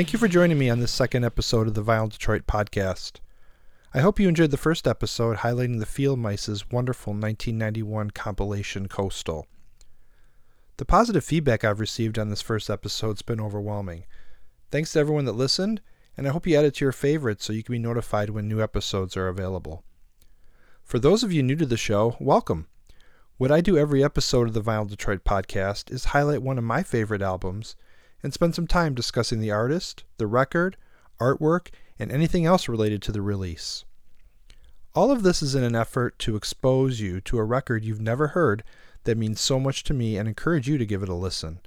[0.00, 3.20] Thank you for joining me on this second episode of the Vinyl Detroit podcast.
[3.92, 9.46] I hope you enjoyed the first episode highlighting the Field Mice's wonderful 1991 compilation Coastal.
[10.78, 14.04] The positive feedback I've received on this first episode has been overwhelming.
[14.70, 15.82] Thanks to everyone that listened,
[16.16, 18.48] and I hope you add it to your favorites so you can be notified when
[18.48, 19.84] new episodes are available.
[20.82, 22.68] For those of you new to the show, welcome.
[23.36, 26.82] What I do every episode of the Vinyl Detroit podcast is highlight one of my
[26.82, 27.76] favorite albums
[28.22, 30.76] and spend some time discussing the artist, the record,
[31.20, 31.68] artwork,
[31.98, 33.84] and anything else related to the release.
[34.94, 38.28] All of this is in an effort to expose you to a record you've never
[38.28, 38.64] heard
[39.04, 41.60] that means so much to me and encourage you to give it a listen.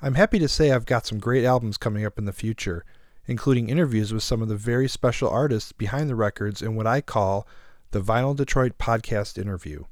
[0.00, 2.84] I'm happy to say I've got some great albums coming up in the future,
[3.26, 7.00] including interviews with some of the very special artists behind the records in what I
[7.00, 7.46] call
[7.90, 9.84] the Vinyl Detroit Podcast Interview.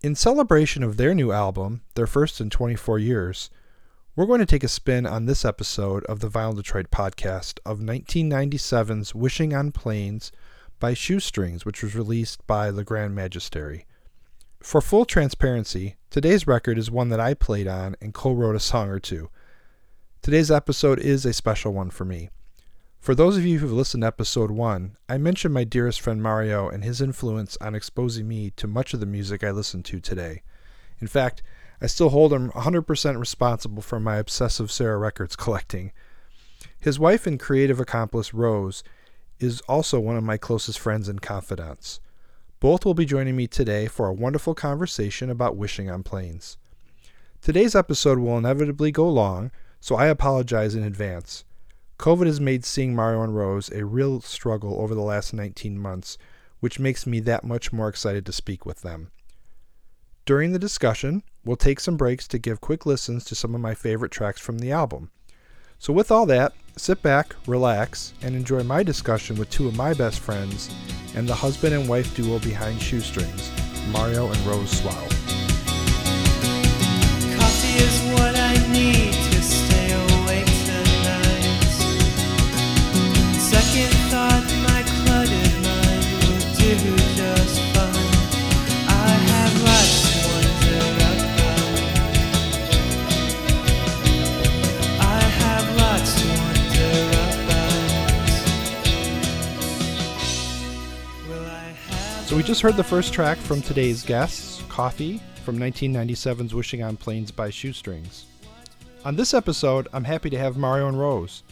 [0.00, 3.50] In celebration of their new album, their first in 24 years,
[4.18, 7.78] we're going to take a spin on this episode of the Vinyl Detroit podcast of
[7.78, 10.32] 1997's Wishing on Planes
[10.80, 13.84] by Shoestrings, which was released by Le Grand Magistery.
[14.60, 18.58] For full transparency, today's record is one that I played on and co wrote a
[18.58, 19.30] song or two.
[20.20, 22.28] Today's episode is a special one for me.
[22.98, 26.68] For those of you who've listened to episode 1, I mentioned my dearest friend Mario
[26.68, 30.42] and his influence on exposing me to much of the music I listen to today.
[31.00, 31.40] In fact,
[31.80, 35.92] I still hold him 100% responsible for my obsessive Sarah Records collecting.
[36.80, 38.82] His wife and creative accomplice, Rose,
[39.38, 42.00] is also one of my closest friends and confidants.
[42.60, 46.58] Both will be joining me today for a wonderful conversation about wishing on planes.
[47.40, 51.44] Today's episode will inevitably go long, so I apologize in advance.
[51.98, 56.18] COVID has made seeing Mario and Rose a real struggle over the last 19 months,
[56.58, 59.12] which makes me that much more excited to speak with them.
[60.24, 63.72] During the discussion, we'll take some breaks to give quick listens to some of my
[63.74, 65.10] favorite tracks from the album.
[65.78, 69.94] So, with all that, sit back, relax, and enjoy my discussion with two of my
[69.94, 70.68] best friends
[71.16, 73.50] and the husband and wife duo behind Shoestrings,
[73.90, 75.28] Mario and Rose Suau.
[102.48, 107.50] Just heard the first track from today's guests, Coffee, from 1997's Wishing on Planes by
[107.50, 108.24] Shoestrings.
[109.04, 111.42] On this episode, I'm happy to have Mario and Rose,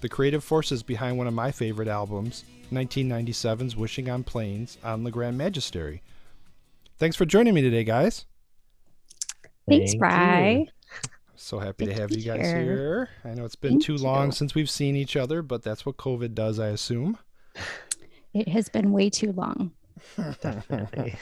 [0.00, 5.10] the creative forces behind one of my favorite albums, 1997's Wishing on Planes on Le
[5.10, 6.00] Grand Magistery.
[6.96, 8.24] Thanks for joining me today, guys.
[9.68, 10.66] Thanks, Thank Bry.
[11.34, 12.62] So happy Good to to have be you guys here.
[12.62, 13.08] here.
[13.26, 14.32] I know it's been Thank too long you.
[14.32, 17.18] since we've seen each other, but that's what COVID does, I assume.
[18.32, 19.72] It has been way too long.
[20.40, 21.16] Definitely.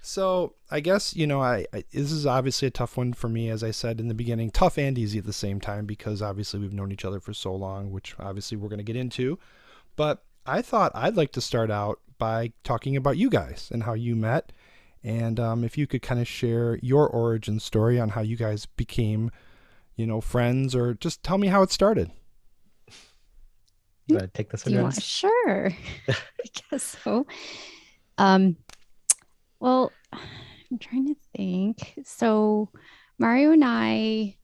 [0.00, 3.48] So I guess you know I, I this is obviously a tough one for me,
[3.48, 6.60] as I said in the beginning, tough and easy at the same time because obviously
[6.60, 9.38] we've known each other for so long, which obviously we're going to get into.
[9.96, 13.94] But I thought I'd like to start out by talking about you guys and how
[13.94, 14.52] you met,
[15.02, 18.66] and um, if you could kind of share your origin story on how you guys
[18.66, 19.30] became,
[19.96, 22.10] you know, friends, or just tell me how it started.
[24.06, 24.76] You want to take this Do one?
[24.76, 25.02] you want?
[25.02, 25.70] Sure.
[26.08, 26.14] I
[26.70, 27.26] guess so.
[28.18, 28.56] Um,
[29.60, 31.94] well, I'm trying to think.
[32.04, 32.70] So
[33.18, 34.36] Mario and I,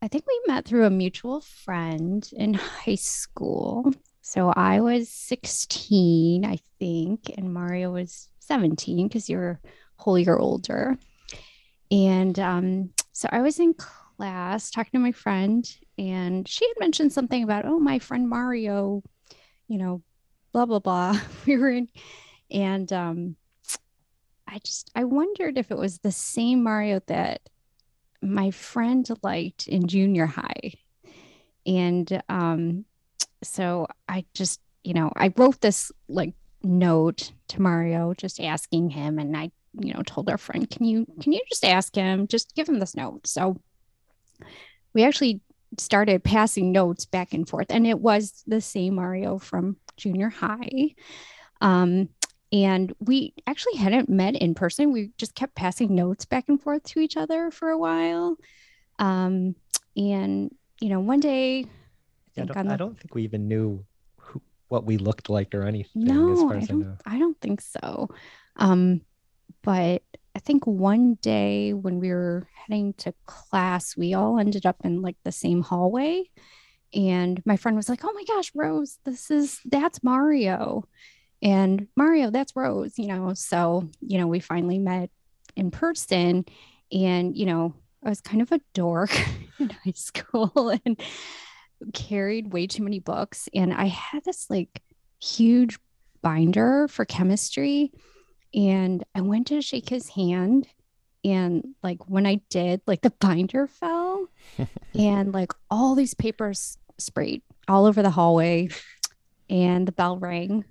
[0.00, 3.92] I think we met through a mutual friend in high school.
[4.20, 10.36] So I was 16, I think, and Mario was 17 because you're a whole year
[10.36, 10.96] older.
[11.90, 15.68] And um, so I was in class talking to my friend,
[15.98, 19.02] and she had mentioned something about, oh, my friend Mario,
[19.68, 20.02] you know,
[20.52, 21.20] blah, blah, blah.
[21.46, 21.88] We were in,
[22.52, 23.36] and um,
[24.46, 27.40] I just, I wondered if it was the same Mario that
[28.20, 30.74] my friend liked in junior high.
[31.66, 32.84] And um,
[33.42, 39.18] so I just, you know, I wrote this like note to Mario just asking him,
[39.18, 39.50] and I,
[39.80, 42.78] you know, told our friend, can you, can you just ask him, just give him
[42.78, 43.26] this note.
[43.26, 43.60] So
[44.92, 45.40] we actually
[45.78, 50.94] started passing notes back and forth, and it was the same Mario from junior high.
[51.60, 52.08] Um,
[52.52, 54.92] and we actually hadn't met in person.
[54.92, 58.36] We just kept passing notes back and forth to each other for a while.
[58.98, 59.56] Um,
[59.96, 61.66] and you know, one day,
[62.36, 63.84] I I don't, the I don't think we even knew
[64.16, 66.02] who, what we looked like or anything.
[66.02, 66.96] as no, I as I don't.
[67.06, 68.08] I don't think so.
[68.56, 69.00] Um,
[69.62, 70.02] but
[70.34, 75.02] I think one day when we were heading to class, we all ended up in
[75.02, 76.24] like the same hallway.
[76.94, 80.84] And my friend was like, Oh my gosh, Rose, this is that's Mario.
[81.42, 83.34] And Mario, that's Rose, you know.
[83.34, 85.10] So, you know, we finally met
[85.56, 86.44] in person.
[86.92, 87.74] And, you know,
[88.04, 89.10] I was kind of a dork
[89.58, 91.00] in high school and
[91.92, 93.48] carried way too many books.
[93.54, 94.82] And I had this like
[95.20, 95.78] huge
[96.22, 97.92] binder for chemistry.
[98.54, 100.68] And I went to shake his hand.
[101.24, 104.28] And like when I did, like the binder fell
[104.94, 108.68] and like all these papers sprayed all over the hallway.
[109.50, 110.64] And the bell rang.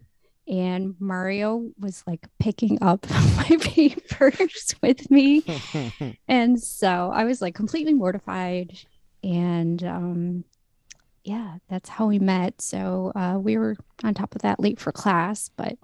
[0.51, 5.43] And Mario was like picking up my papers with me.
[6.27, 8.77] And so I was like completely mortified.
[9.23, 10.43] And um,
[11.23, 12.61] yeah, that's how we met.
[12.61, 15.49] So uh, we were on top of that late for class.
[15.55, 15.77] But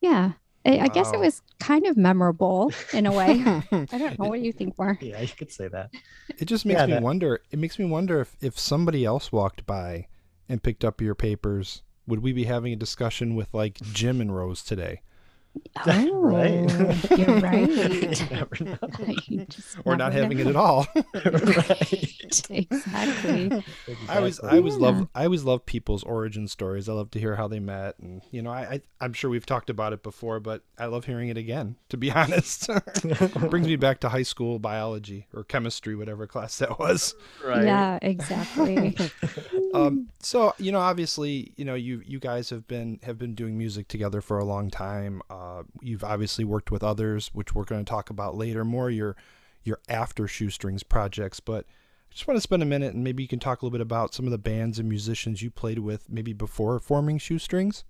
[0.00, 0.32] yeah,
[0.66, 3.42] I, I guess it was kind of memorable in a way.
[3.70, 5.02] I don't know what you think, Mark.
[5.02, 5.90] Yeah, you could say that.
[6.38, 7.40] It just makes Yeah, me that- wonder.
[7.52, 10.08] It makes me wonder if if somebody else walked by
[10.48, 14.34] and picked up your papers, would we be having a discussion with like Jim and
[14.34, 15.02] Rose today,
[15.86, 17.18] Oh, right.
[17.18, 17.68] you're right.
[19.28, 19.46] You.
[19.74, 20.86] You or not never having it at all?
[21.14, 22.46] right.
[22.50, 23.50] exactly.
[24.08, 24.82] I always, I always Yeah.
[24.82, 26.88] love, I always love people's origin stories.
[26.88, 29.46] I love to hear how they met, and you know, I, I I'm sure we've
[29.46, 31.76] talked about it before, but I love hearing it again.
[31.90, 32.68] To be honest,
[33.50, 37.14] brings me back to high school biology or chemistry, whatever class that was.
[37.44, 37.64] right.
[37.64, 38.96] Yeah, exactly.
[39.74, 43.58] Um, so you know, obviously, you know, you you guys have been have been doing
[43.58, 45.20] music together for a long time.
[45.44, 48.64] Uh, you've obviously worked with others, which we're going to talk about later.
[48.64, 49.14] More your
[49.62, 51.64] your after shoestrings projects, but
[52.10, 53.80] I just want to spend a minute and maybe you can talk a little bit
[53.82, 57.84] about some of the bands and musicians you played with, maybe before forming shoestrings.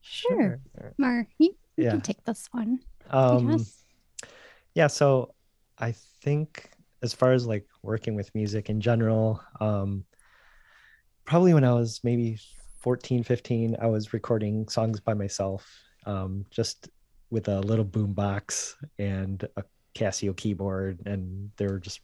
[0.00, 0.60] Sure.
[0.98, 1.90] Mar, you, you Yeah.
[1.90, 2.78] can take this one.
[3.10, 3.84] Um, yes.
[4.74, 5.32] yeah so
[5.78, 5.92] i
[6.22, 6.70] think
[7.02, 10.04] as far as like working with music in general um
[11.24, 12.36] probably when i was maybe
[12.80, 15.70] 14 15 i was recording songs by myself
[16.06, 16.88] um just
[17.30, 19.64] with a little boom box and a
[19.94, 22.00] casio keyboard and they were just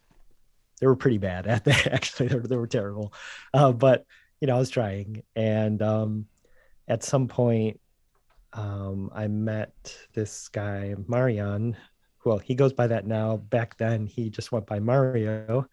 [0.81, 3.13] they were pretty bad at that actually they were, they were terrible
[3.55, 4.05] uh, but
[4.41, 6.27] you know i was trying and um
[6.89, 7.79] at some point
[8.53, 11.77] um, I met this guy, Marian.
[12.25, 13.39] Well, he goes by that now.
[13.39, 15.67] Back then, he just went by Mario.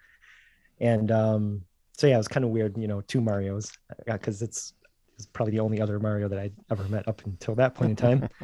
[0.79, 1.61] And um,
[1.97, 3.71] so, yeah, it was kind of weird, you know, two Marios,
[4.05, 4.73] because it's,
[5.19, 7.95] it's probably the only other Mario that I'd ever met up until that point in
[7.95, 8.29] time.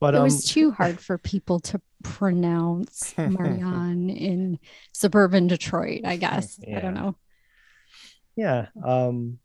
[0.00, 4.60] But it um, was too hard for people to pronounce Marianne in
[4.92, 6.60] suburban Detroit, I guess.
[6.72, 7.16] I don't know.
[8.36, 9.40] yeah um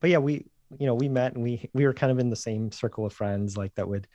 [0.00, 0.44] but yeah we
[0.76, 3.12] you know we met and we we were kind of in the same circle of
[3.12, 4.08] friends like that would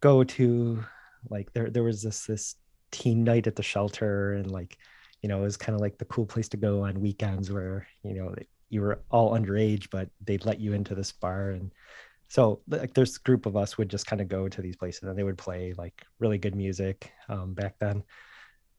[0.00, 0.84] go to
[1.28, 2.54] like there there was this this
[2.92, 4.78] teen night at the shelter and like
[5.22, 7.88] you know it was kind of like the cool place to go on weekends where
[8.04, 8.32] you know
[8.70, 11.50] you were all underage but they'd let you into this bar.
[11.50, 11.70] And
[12.28, 15.18] so like this group of us would just kind of go to these places and
[15.18, 18.02] they would play like really good music um, back then.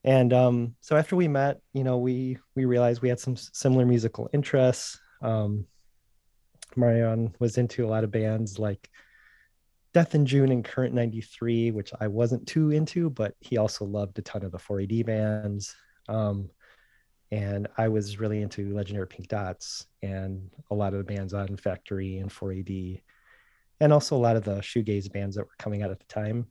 [0.04, 3.86] And um, so after we met you know we we realized we had some similar
[3.86, 5.00] musical interests.
[5.22, 5.68] Um,
[6.76, 8.90] marion was into a lot of bands like
[9.94, 14.18] death in june and current 93 which i wasn't too into but he also loved
[14.18, 15.76] a ton of the 4ad bands.
[16.08, 16.50] Um,
[17.32, 21.56] and i was really into legendary pink dots and a lot of the bands on
[21.58, 23.02] factory and 4ad
[23.80, 26.46] and also a lot of the shoegaze bands that were coming out at the time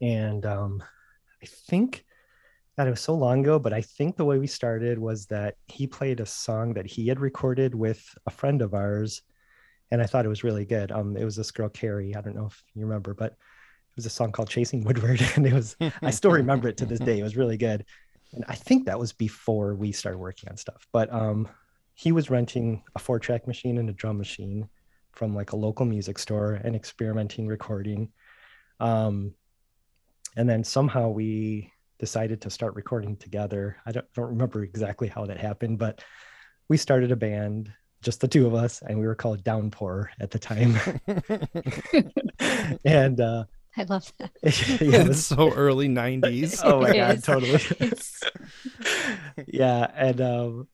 [0.00, 0.82] and um,
[1.42, 2.04] i think
[2.76, 5.56] that it was so long ago, but I think the way we started was that
[5.66, 9.22] he played a song that he had recorded with a friend of ours,
[9.90, 10.92] and I thought it was really good.
[10.92, 12.14] Um, it was this girl Carrie.
[12.14, 15.46] I don't know if you remember, but it was a song called "Chasing Woodward," and
[15.46, 15.76] it was.
[16.02, 17.18] I still remember it to this day.
[17.18, 17.86] It was really good,
[18.32, 20.86] and I think that was before we started working on stuff.
[20.92, 21.48] But um,
[21.94, 24.68] he was renting a four-track machine and a drum machine
[25.12, 28.12] from like a local music store and experimenting recording.
[28.80, 29.34] Um,
[30.36, 33.78] and then somehow we decided to start recording together.
[33.86, 36.02] I don't, don't remember exactly how that happened, but
[36.68, 40.30] we started a band, just the two of us, and we were called Downpour at
[40.30, 40.76] the time.
[42.84, 43.44] and uh,
[43.76, 44.30] I love that.
[44.80, 46.60] yeah, it's so early '90s.
[46.64, 47.22] oh my It god, is.
[47.22, 47.60] totally.
[49.46, 50.68] Yeah, and um,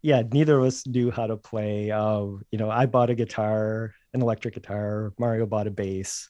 [0.00, 1.90] yeah, neither of us knew how to play.
[1.90, 5.12] Um, you know, I bought a guitar, an electric guitar.
[5.18, 6.28] Mario bought a bass,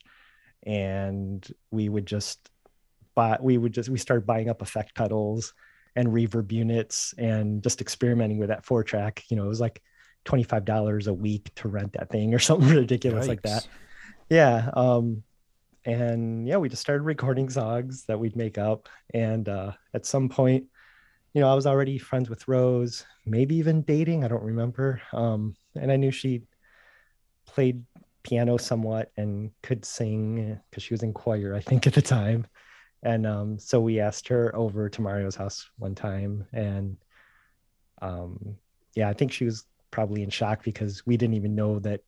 [0.64, 2.50] and we would just
[3.14, 3.38] buy.
[3.40, 5.54] We would just we started buying up effect pedals
[5.94, 9.22] and reverb units and just experimenting with that four track.
[9.28, 9.80] You know, it was like
[10.24, 13.66] twenty five dollars a week to rent that thing or something ridiculous like that
[14.28, 15.22] yeah um
[15.88, 18.90] and yeah, we just started recording songs that we'd make up.
[19.14, 20.64] And uh, at some point,
[21.32, 24.22] you know, I was already friends with Rose, maybe even dating.
[24.22, 25.00] I don't remember.
[25.14, 26.42] Um, and I knew she
[27.46, 27.82] played
[28.22, 32.46] piano somewhat and could sing because she was in choir, I think, at the time.
[33.02, 36.98] And um, so we asked her over to Mario's house one time, and
[38.02, 38.56] um,
[38.94, 42.02] yeah, I think she was probably in shock because we didn't even know that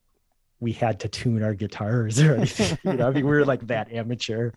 [0.61, 2.79] we had to tune our guitars or anything.
[2.85, 4.53] you know, I mean, we were like that amateur.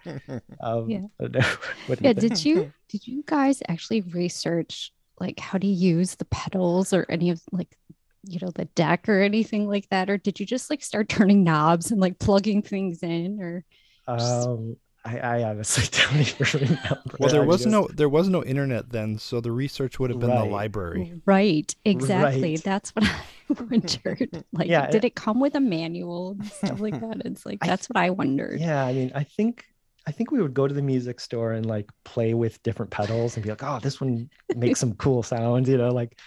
[0.61, 1.07] Um, Yeah.
[1.19, 1.55] I don't know.
[1.85, 6.93] What Yeah, did you did you guys actually research like how to use the pedals
[6.93, 7.75] or any of like
[8.23, 11.43] you know the deck or anything like that or did you just like start turning
[11.43, 13.65] knobs and like plugging things in or
[14.07, 17.01] Um, I, I honestly don't even remember.
[17.19, 20.09] Well, there I was just- no there was no internet then, so the research would
[20.11, 21.13] have been the library.
[21.25, 22.63] right exactly Right.
[22.63, 23.05] that's what
[23.49, 27.45] i wondered like Yeah, did it come with a manual and stuff like that it's
[27.45, 29.65] like I- that's what i wondered Yeah, I mean, I think
[30.05, 33.35] I think we would go to the music store and like play with different pedals
[33.35, 36.19] and be like, oh, this one makes some cool sounds, you know, like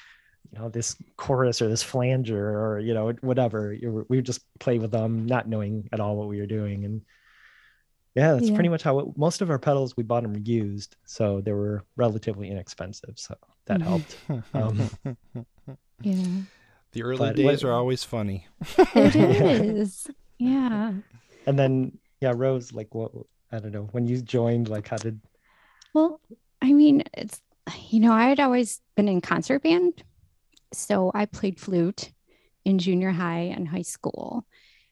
[0.51, 3.77] you know this chorus or this flanger or you know whatever.
[4.09, 7.03] We would just play with them, not knowing at all what we were doing, and
[8.17, 8.55] yeah, that's Yeah.
[8.55, 11.85] pretty much how it, most of our pedals we bought them used, so they were
[11.97, 13.35] relatively inexpensive, so
[13.67, 13.85] that Mhm.
[13.85, 14.19] helped.
[14.55, 14.91] Um,
[16.03, 16.43] yeah
[16.93, 18.47] the early but days what- are always funny.
[18.95, 19.63] it Yeah.
[19.63, 20.07] is
[20.39, 20.93] yeah
[21.47, 23.13] And then yeah, Rose, like what
[23.53, 25.21] I don't know, when you joined, like how did
[25.95, 26.21] Well,
[26.63, 27.41] I mean, it's,
[27.91, 30.03] you know, I had always been in concert band.
[30.73, 32.11] So I played flute
[32.65, 34.45] in junior high and high school.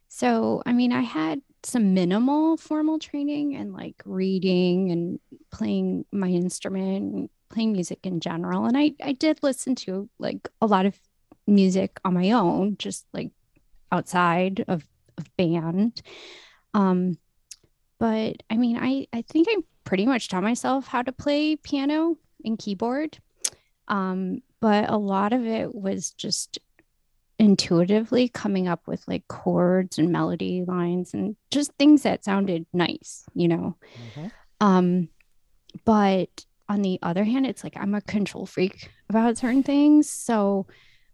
[0.08, 5.18] So, I mean, I had some minimal formal training and like reading and
[5.50, 8.66] playing my instrument playing music in general.
[8.66, 10.98] And I, I did listen to like a lot of
[11.46, 13.30] music on my own, just like
[13.92, 16.02] outside of, of band.
[16.74, 17.16] Um,
[17.98, 22.16] but I mean, I, I think I pretty much taught myself how to play piano
[22.44, 23.18] and keyboard.
[23.86, 26.58] Um, but a lot of it was just
[27.38, 33.24] intuitively coming up with like chords and melody lines and just things that sounded nice,
[33.34, 33.76] you know.
[34.60, 35.08] Um,
[35.84, 40.08] but on the other hand, it's like I'm a control freak about certain things.
[40.08, 40.66] So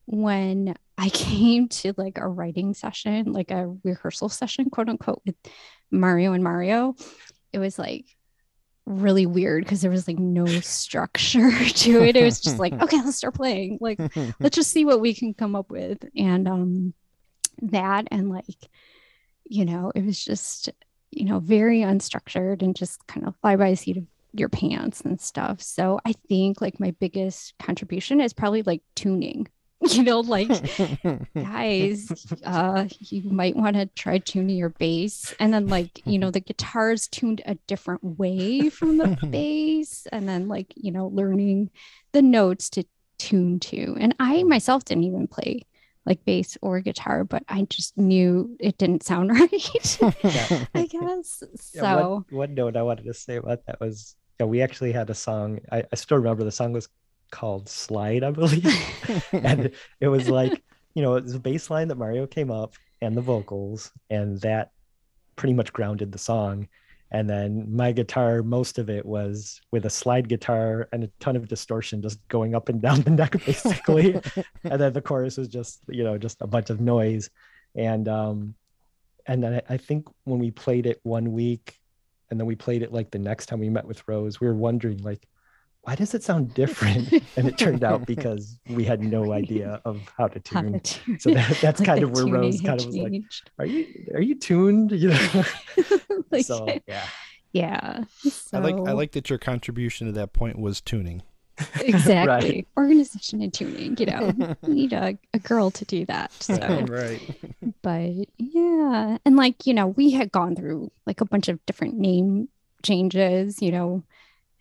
[0.07, 5.37] when I came to like a writing session, like a rehearsal session, quote unquote, with
[5.91, 6.95] Mario and Mario,
[7.53, 8.07] it was like
[8.91, 12.17] really weird because there was like no structure to it.
[12.17, 13.79] It was just like, okay, let's start playing.
[13.81, 13.99] Like,
[14.41, 16.05] let's just see what we can come up with.
[16.17, 16.95] And um
[17.63, 18.69] that and like,
[19.45, 20.71] you know, it was just,
[21.11, 25.01] you know, very unstructured and just kind of fly by the seat of your pants
[25.03, 25.61] and stuff.
[25.61, 29.49] So I think like my biggest contribution is probably like tuning.
[29.91, 30.49] You know, like
[31.35, 35.35] guys, uh, you might want to try tuning your bass.
[35.41, 40.07] And then, like, you know, the guitar is tuned a different way from the bass.
[40.13, 41.71] And then, like, you know, learning
[42.13, 42.85] the notes to
[43.19, 43.97] tune to.
[43.99, 45.63] And I myself didn't even play
[46.07, 50.03] like bass or guitar, but I just knew it didn't sound right.
[50.23, 50.65] Yeah.
[50.75, 51.43] I guess.
[51.57, 54.93] So, Yeah, one, one note I wanted to say about that was yeah, we actually
[54.93, 55.61] had a song.
[55.71, 56.89] I, I still remember the song was
[57.31, 58.67] called Slide, I believe.
[59.33, 59.71] and
[60.01, 60.63] it was like,
[60.95, 64.41] you know, it was a bass line that Mario came up and the vocals, and
[64.41, 64.73] that
[65.37, 66.69] pretty much grounded the song.
[67.13, 71.35] And then my guitar, most of it was with a slide guitar and a ton
[71.35, 74.21] of distortion just going up and down the neck, basically.
[74.63, 77.31] and then the chorus was just, you know, just a bunch of noise.
[77.75, 78.55] And um,
[79.27, 81.81] and then I, I think when we played it one week,
[82.31, 84.55] and then we played it like the next time we met with Rose, we were
[84.55, 85.27] wondering like,
[85.83, 87.11] why does it sound different?
[87.37, 90.81] and it turned out because we had no idea of how to how to tune.
[90.81, 91.21] tune.
[91.21, 93.23] So that, that's Like, kind of where Rose kind of was like,
[93.59, 95.45] "Are you are you tuned?" You know.
[96.31, 97.07] Like, so yeah,
[97.53, 98.05] yeah.
[98.53, 101.23] I like I like that your contribution to that point was tuning.
[101.83, 104.33] exactly organization and tuning you know
[104.67, 106.57] you need a, a girl to do that so
[106.89, 107.21] right.
[107.83, 111.99] but yeah and like you know we had gone through like a bunch of different
[111.99, 112.49] name
[112.83, 114.03] changes you know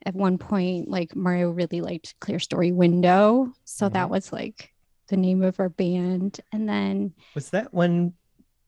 [0.09, 4.73] at one point like mario really liked clear story window so that was like
[5.07, 8.13] the name of our band and then was that when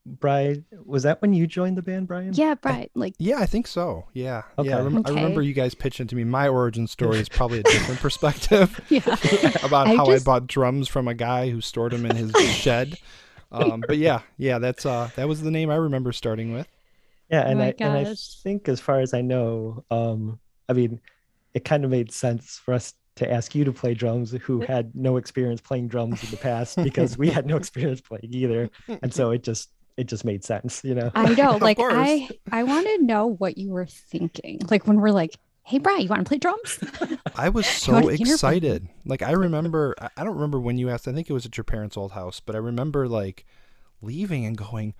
[0.03, 0.65] Brian?
[0.83, 2.33] Was that when you joined the band, Brian?
[2.33, 2.89] yeah Brian.
[2.95, 4.07] like Yeah, I think so.
[4.13, 4.41] Yeah.
[4.60, 4.77] Yeah.
[4.77, 5.00] I, Okay.
[5.05, 6.24] I remember you guys pitching to me.
[6.24, 9.03] My origin story is probably a different perspective yeah
[9.63, 12.31] about I how just- I bought drums from a guy who stored them in his
[12.50, 12.98] shed.
[13.51, 16.67] Um, but yeah, yeah, that's uh, that was the name I remember starting with.
[17.29, 21.00] Yeah, and my I and I think as far as I know, um, I mean,
[21.53, 24.96] it kind of made sense for us to ask you to play drums who had
[24.96, 28.70] no experience playing drums in the past because we had no experience playing either.
[29.01, 31.12] And so it just it just made sense, you know.
[31.13, 31.58] I know.
[31.62, 31.77] Like.
[31.79, 34.62] I I want to know what you were thinking.
[34.70, 36.79] Like when we're like, "Hey, Brian, you want to play drums?"
[37.36, 38.88] I was so excited.
[39.05, 41.08] Like I remember I- I don't remember when you asked.
[41.10, 43.46] I think it was at your parents' old house, but I remember like
[44.01, 44.93] leaving and going,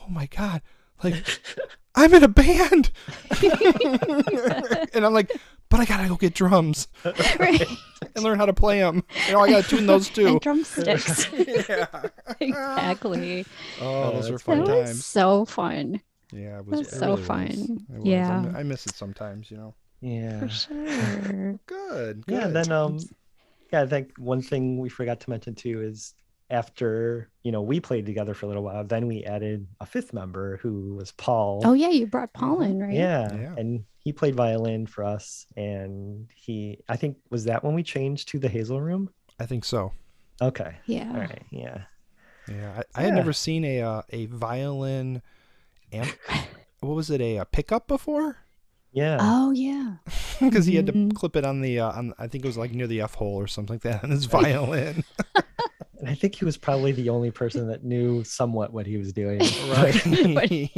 [0.00, 0.62] "Oh my god,
[1.02, 1.40] like
[1.94, 2.90] I'm in a band."
[4.94, 5.32] and I'm like,
[5.68, 6.88] "But I got to go get drums
[7.38, 7.66] right.
[8.14, 9.02] and learn how to play them.
[9.26, 11.28] You know, I got to tune those too." And drumsticks.
[11.32, 11.86] yeah.
[12.40, 13.44] exactly.
[13.80, 14.88] Oh, those were fun That times.
[14.90, 16.00] was so fun.
[16.32, 17.48] Yeah, it That was was it so really fun.
[17.48, 18.04] It was.
[18.04, 18.52] Yeah.
[18.54, 19.74] I I miss it sometimes, you know.
[20.00, 20.40] Yeah.
[20.40, 21.58] For sure.
[21.66, 22.24] Good.
[22.28, 22.98] Yeah, then um
[23.72, 26.14] yeah, I think one thing we forgot to mention too is
[26.50, 30.12] after, you know, we played together for a little while, then we added a fifth
[30.12, 31.62] member who was Paul.
[31.64, 32.92] Oh yeah, you brought Paul in, right?
[32.94, 33.34] Yeah.
[33.34, 33.54] Yeah.
[33.56, 38.28] And he played violin for us and he I think was that when we changed
[38.28, 39.10] to the Hazel room?
[39.38, 39.92] I think so.
[40.40, 40.76] Okay.
[40.86, 41.10] Yeah.
[41.12, 41.42] All right.
[41.50, 41.82] Yeah.
[42.48, 45.20] Yeah, I, I had never seen a uh, a violin
[45.92, 46.08] amp.
[46.80, 47.20] what was it?
[47.20, 48.38] A, uh pickup before?
[48.92, 49.18] Yeah.
[49.20, 49.96] Oh yeah.
[50.40, 51.14] Because he had to Mhm.
[51.14, 52.14] clip it on the uh, on.
[52.18, 54.24] I think it was like near the f hole or something like that on his
[54.38, 55.04] violin.
[55.98, 59.12] And I think he was probably the only person that knew somewhat what he was
[59.12, 59.40] doing.
[59.68, 59.94] But
[60.36, 60.70] right.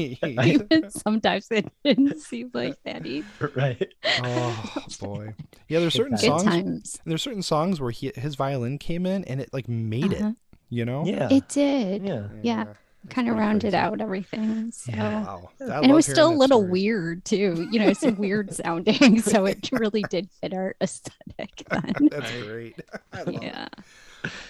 [0.46, 3.52] Even sometimes it didn't seem like that either.
[3.54, 3.92] right.
[4.22, 5.34] oh boy.
[5.68, 6.44] Yeah, there's certain Good Good songs.
[6.44, 7.00] times.
[7.04, 10.28] There's certain songs where he his violin came in and it like made Uh-huh.
[10.30, 10.36] it.
[10.70, 11.04] You know.
[11.04, 11.28] Yeah.
[11.30, 12.04] It did.
[12.06, 12.28] yeah.
[12.42, 12.64] yeah.
[13.08, 13.76] Kind of rounded crazy.
[13.76, 14.70] out everything.
[14.72, 14.92] So.
[14.92, 15.22] Yeah.
[15.24, 15.50] Wow.
[15.58, 16.70] And it was still a little story.
[16.70, 19.20] weird too, you know, it's weird sounding.
[19.22, 22.08] So it really did fit our aesthetic then.
[22.10, 22.78] That's great.
[23.12, 23.74] I love it.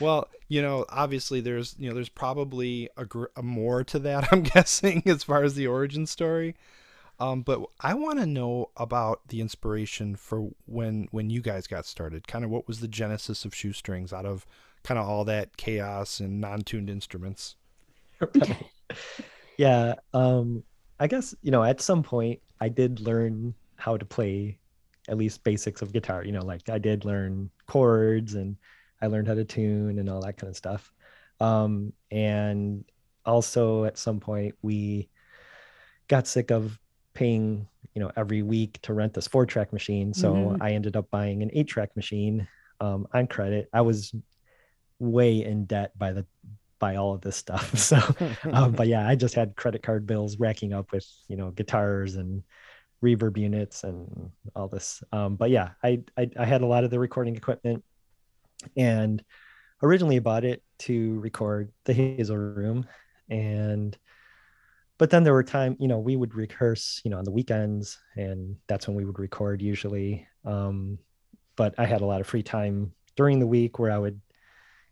[0.01, 4.29] Well, you know, obviously there's, you know, there's probably a, gr- a more to that,
[4.33, 6.57] I'm guessing, as far as the origin story.
[7.19, 11.85] Um, but I want to know about the inspiration for when when you guys got
[11.85, 12.27] started.
[12.27, 14.47] Kind of what was the genesis of shoestrings out of
[14.83, 17.57] kind of all that chaos and non-tuned instruments.
[18.21, 18.57] Right.
[19.61, 20.63] yeah um
[20.99, 24.59] i guess you know at some point i did learn how to play
[25.07, 28.57] at least basics of guitar you know like i did learn chords and
[29.03, 30.93] i learned how to tune and all that kind of stuff.
[31.41, 32.85] Um and
[33.25, 35.11] also at some point we
[36.09, 36.79] got sick of
[37.15, 40.15] paying you know every week to rent this four track machine.
[40.15, 40.61] So Mhm.
[40.61, 42.49] i ended up buying an eight track machine
[42.81, 43.69] um on credit.
[43.73, 44.15] I was
[44.99, 46.27] way in debt by the
[46.79, 47.75] by all of this stuff.
[47.79, 47.99] So
[48.53, 52.17] um, but yeah, I just had credit card bills racking up with you know guitars
[52.17, 52.43] and
[53.05, 55.03] reverb units and all this.
[55.13, 57.85] Um, but yeah, I, I I had a lot of the recording equipment,
[58.77, 59.23] and
[59.83, 62.87] originally bought it to record the Hazel Room,
[63.29, 63.97] and
[64.99, 67.99] but then there were time you know we would rehearse you know on the weekends,
[68.17, 70.27] and that's when we would record usually.
[70.45, 70.99] Um,
[71.57, 74.21] but I had a lot of free time during the week where I would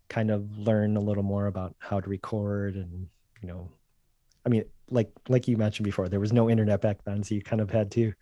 [0.08, 3.08] kind of learn a little more about how to record and
[3.42, 3.70] you know
[4.46, 7.42] i mean like like you mentioned before there was no internet back then so you
[7.42, 8.12] kind of had to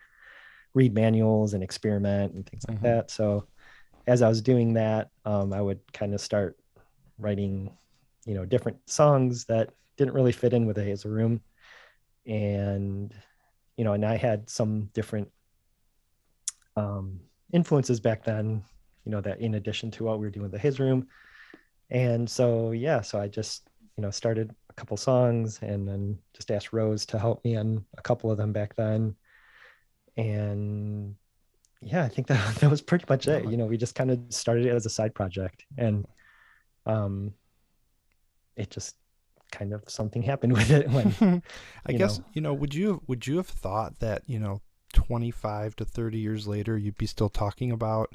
[0.75, 2.83] read manuals and experiment and things like Mhm.
[2.83, 3.47] that so
[4.07, 6.57] as i was doing that um, i would kind of start
[7.19, 7.71] writing
[8.27, 11.41] you know different songs that didn't really fit in with the hazel room.
[12.27, 13.15] And
[13.77, 15.31] you know and i had some different
[16.77, 17.21] um,
[17.53, 18.63] influences back then
[19.05, 21.09] you know that in addition to what we were doing with the hazel room.
[21.91, 26.51] And so yeah so i just you know started a couple songs and then just
[26.51, 29.15] asked rose to help me on a couple of them back then.
[30.17, 31.15] And
[31.87, 34.19] yeah i think that, that was pretty much it you know we just kind of
[34.31, 36.07] started it as a side project and
[36.87, 37.33] um
[38.57, 38.97] it just
[39.53, 41.15] kind of something happened with it when
[41.87, 42.25] I you guess know.
[42.33, 42.55] you know.
[42.55, 44.61] Would you have, would you have thought that you know,
[44.93, 48.15] twenty five to thirty years later, you'd be still talking about,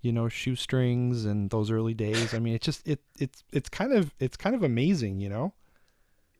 [0.00, 2.32] you know, shoestrings and those early days?
[2.34, 5.52] I mean, it's just it it's it's kind of it's kind of amazing, you know.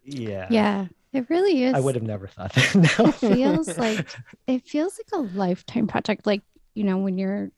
[0.05, 0.87] yeah Yeah.
[1.13, 1.75] It really is.
[1.75, 3.09] i would have never thought that no.
[3.09, 4.09] It feels like
[4.49, 6.27] it feels like a lifetime project.
[6.27, 6.43] Like,
[6.75, 7.51] you know, when you're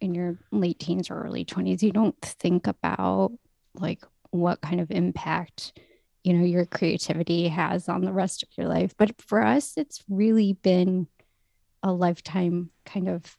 [0.00, 3.32] in your late teens or early 20s, you don't think about
[3.74, 5.78] like what kind of impact,
[6.24, 8.94] you know, your creativity has on the rest of your life.
[8.96, 11.06] But for us, it's really been
[11.82, 13.36] a lifetime kind of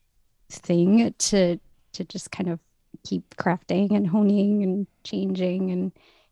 [0.49, 1.59] thing to
[1.93, 2.59] to just kind of
[3.05, 5.91] keep crafting and honing and changing and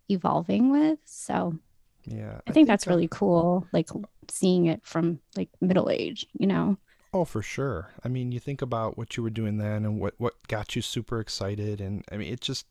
[0.09, 0.99] evolving with.
[1.05, 1.57] So
[2.05, 3.89] Yeah, I think that's really cool, like
[4.29, 6.77] seeing it from like middle age, you know?
[7.13, 7.91] Oh, for sure.
[8.03, 10.81] I mean, you think about what you were doing then and what what got you
[10.81, 12.65] super excited, and I mean, it just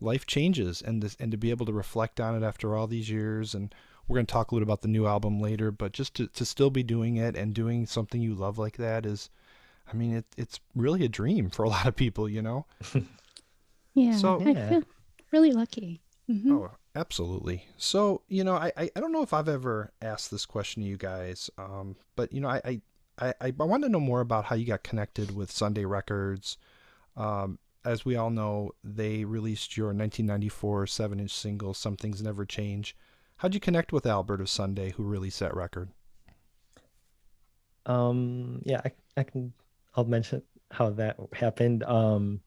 [0.00, 3.10] life changes, and this and to be able to reflect on it after all these
[3.10, 3.74] years, and
[4.06, 6.44] we're going to talk a little about the new album later, but just to to
[6.44, 9.30] still be doing it and doing something you love like that is,
[9.92, 12.66] I mean, it it's really a dream for a lot of people, you know.
[13.94, 14.16] Yeah.
[14.16, 14.68] So- I Yeah.
[14.68, 14.82] feel
[15.32, 16.02] really lucky.
[16.30, 16.50] Mhm.
[16.52, 17.64] Oh, Absolutely.
[17.78, 20.88] So, you know, I, I, I don't know if I've ever asked this question to
[20.88, 22.80] you guys, um, but, you know, I, I,
[23.18, 26.56] I, I want to know more about how you got connected with Sunday Records.
[27.16, 32.44] Um, as we all know, they released your 1994 seven inch single, Some Things Never
[32.44, 32.96] Change.
[33.36, 35.90] How'd you connect with Albert of Sunday, who released that record?
[37.86, 39.52] Um, yeah, I, I can,
[39.96, 41.82] I'll mention how that happened.
[41.82, 42.40] Um,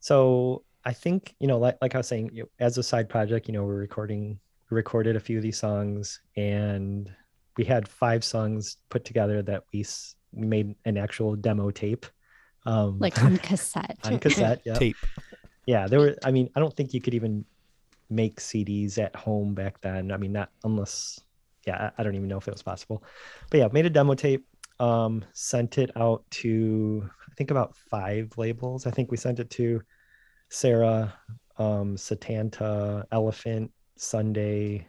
[0.00, 3.08] so I think, you know, like, like I was saying, you know, as a side
[3.08, 4.40] project, you know, we're recording,
[4.70, 7.14] recorded a few of these songs and
[7.60, 12.06] we had five songs put together that we, s- we made an actual demo tape.
[12.64, 13.98] Um, Like on cassette.
[14.04, 14.62] on cassette.
[14.64, 14.74] Yeah.
[14.78, 14.96] Tape.
[15.66, 15.86] Yeah.
[15.86, 17.44] There were, I mean, I don't think you could even
[18.08, 20.10] make CDs at home back then.
[20.10, 21.20] I mean, not unless,
[21.66, 23.04] yeah, I I don't even know if it was possible.
[23.50, 24.46] But yeah, made a demo tape,
[24.78, 28.86] um, sent it out to, I think about five labels.
[28.86, 29.82] I think we sent it to
[30.48, 31.12] Sarah,
[31.58, 34.86] um, Setanta, Elephant, Sunday,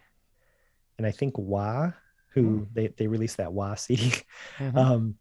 [0.96, 1.92] and I think Wah,
[2.34, 4.12] who they, they released that Wah CD.
[4.58, 4.76] Mhm.
[4.76, 5.14] Um,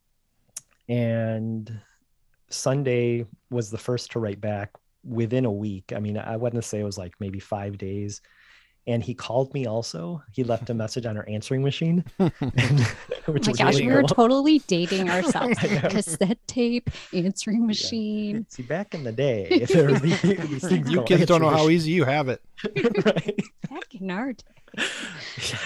[0.90, 1.80] and
[2.50, 4.72] Sunday was the first to write back
[5.04, 5.94] within a week.
[5.96, 8.22] I mean, I wouldn't say it was like maybe five days.
[8.88, 10.24] And he called me also.
[10.32, 12.52] He left a message on our answering machine, which Oh
[13.28, 14.08] my was gosh, really we were cool.
[14.08, 15.58] totally dating ourselves.
[15.60, 18.46] Cassette tape, answering machine.
[18.50, 21.64] See, back in the day, there were these, these things you kids don't know answering
[21.64, 22.42] how easy you have it.
[22.76, 23.40] machine- right?
[23.70, 24.44] Back in our day.
[24.78, 25.58] Yeah.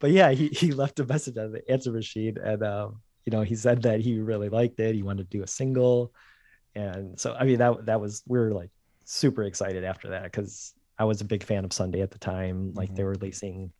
[0.00, 3.42] But yeah, he, he left a message on the answer machine and um, you know,
[3.42, 4.94] he said that he really liked it.
[4.94, 6.12] He wanted to do a single.
[6.74, 8.70] And so I mean that that was we were like
[9.04, 12.72] super excited after that because I was a big fan of Sunday at the time.
[12.74, 13.72] Like they were releasing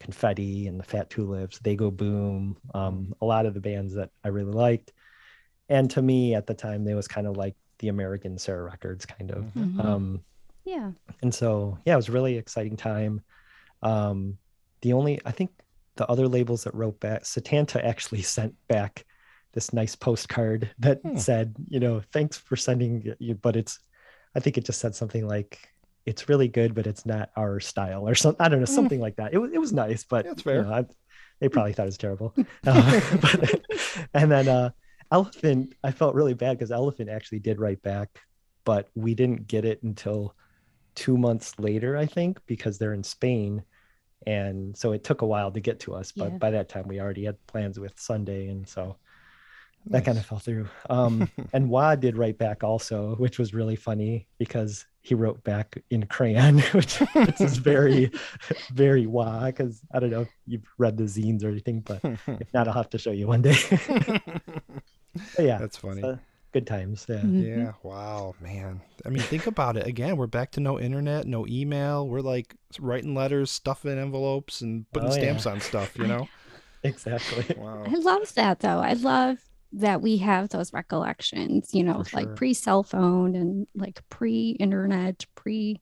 [0.00, 4.10] confetti and the fat tulips, they go boom, um, a lot of the bands that
[4.24, 4.92] I really liked.
[5.68, 9.06] And to me at the time they was kind of like the American Sarah Records
[9.06, 9.44] kind of.
[9.54, 9.84] Mhm.
[9.84, 10.24] Um
[10.64, 10.92] Yeah.
[11.22, 13.22] and so yeah it was a really exciting time
[13.82, 14.36] um
[14.82, 15.50] the only i think
[15.96, 19.04] the other labels that wrote back setanta actually sent back
[19.52, 21.16] this nice postcard that Hmm.
[21.16, 23.78] said you know thanks for sending you but it's
[24.36, 25.58] i think it just said something like
[26.06, 28.74] it's really good but it's not our style or something i don't know Hmm.
[28.74, 30.84] something like that it was, it was nice but That's you know, I,
[31.40, 32.34] they probably thought it was terrible
[32.66, 33.60] Uh, but,
[34.14, 34.70] and then uh
[35.12, 38.08] elephant i felt really bad because elephant actually did write back
[38.64, 40.34] but we didn't get it until
[40.94, 43.62] two months later, I think, because they're in Spain.
[44.26, 46.38] And so it took a while to get to us, but Yeah.
[46.38, 48.48] by that time we already had plans with Sunday.
[48.48, 48.96] And so
[49.86, 50.68] that kind of fell through.
[50.90, 55.78] Um, and Wah did write back also, which was really funny because he wrote back
[55.88, 57.00] in crayon, which,
[57.40, 58.10] is very,
[58.74, 59.46] very Wah.
[59.46, 62.74] Because I don't know if you've read the zines or anything, but if not, I'll
[62.74, 63.56] have to show you one day.
[65.38, 66.02] Yeah, That's funny.
[66.02, 66.16] uh,
[66.52, 67.06] good times.
[67.08, 67.16] Yeah.
[67.22, 67.46] Mhm.
[67.46, 67.72] Yeah.
[67.82, 68.80] Wow, man.
[69.06, 69.86] I mean, think about it.
[69.86, 72.08] Again, we're back to no internet, no email.
[72.08, 75.20] We're like writing letters, stuffing envelopes, and putting Oh, yeah.
[75.20, 75.96] stamps on stuff.
[75.98, 76.28] You know.
[76.82, 77.54] Exactly.
[77.56, 77.84] Wow.
[77.86, 78.78] I love that though.
[78.80, 79.38] I love
[79.72, 82.34] that we have those recollections, you know, For like sure.
[82.36, 85.80] pre cell phone and like pre internet, pre,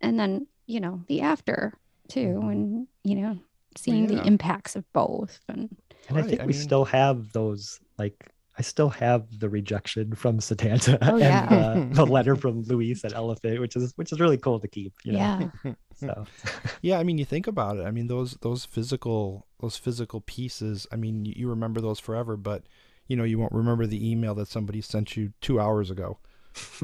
[0.00, 1.74] and then, you know, the after
[2.08, 2.50] too, Mhm.
[2.52, 3.38] and, you know,
[3.76, 4.16] seeing yeah.
[4.22, 5.40] the impacts of both.
[5.48, 5.76] And
[6.08, 9.48] And I Right, think I we mean- still have those like I still have the
[9.48, 11.48] rejection from Setanta Oh, and yeah.
[11.50, 14.92] uh, the letter from Luis at Elephant, which is which is really cool to keep.
[15.02, 15.50] You know?
[15.64, 15.72] yeah.
[15.96, 16.26] So
[16.82, 17.84] Yeah, I mean, you think about it.
[17.86, 20.86] I mean, those those physical those physical pieces.
[20.92, 22.64] I mean, you, you remember those forever, but
[23.06, 26.18] you know, you won't remember the email that somebody sent you two hours ago.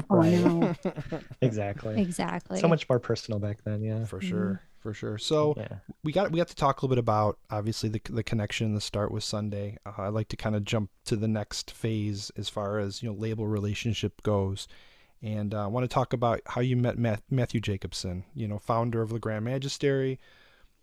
[0.09, 0.33] Oh, Right.
[0.39, 0.73] no.
[1.41, 2.01] exactly.
[2.01, 2.59] Exactly.
[2.59, 3.83] So much more personal back then.
[3.83, 4.05] Yeah.
[4.05, 5.17] For sure, for sure.
[5.17, 5.77] So yeah.
[6.03, 8.81] we got we got to talk a little bit about obviously the the connection, the
[8.81, 9.77] start with Sunday.
[9.85, 13.09] Uh, I'd like to kind of jump to the next phase as far as you
[13.09, 14.67] know label relationship goes,
[15.21, 18.59] and uh, I want to talk about how you met Math- Matthew Jacobson, you know,
[18.59, 20.19] founder of the Grand Magistery,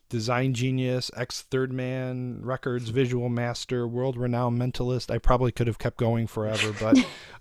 [0.09, 5.11] design genius, ex Third Man Records visual master, world renowned mentalist.
[5.11, 6.75] I probably could have kept going forever,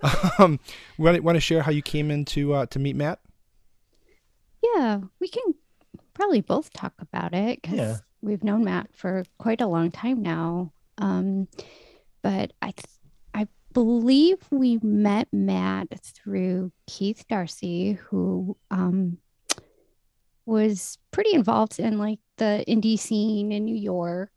[0.01, 0.59] but um,
[0.97, 3.19] want to, want to share how you came into uh, to meet Matt?
[4.63, 5.55] Yeah, we can
[6.13, 7.97] probably both talk about it because Yeah.
[8.21, 10.71] we've known Matt for quite a long time now.
[10.97, 11.47] Um,
[12.21, 12.85] but I, th-
[13.33, 19.17] I believe we met Matt through Keith Darcy, who um,
[20.45, 24.31] was pretty involved in like the indie scene in New York,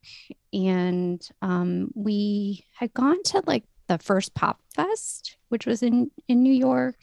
[0.52, 6.42] and um, we had gone to like the first Pop Fest, which was in in
[6.42, 6.96] New York,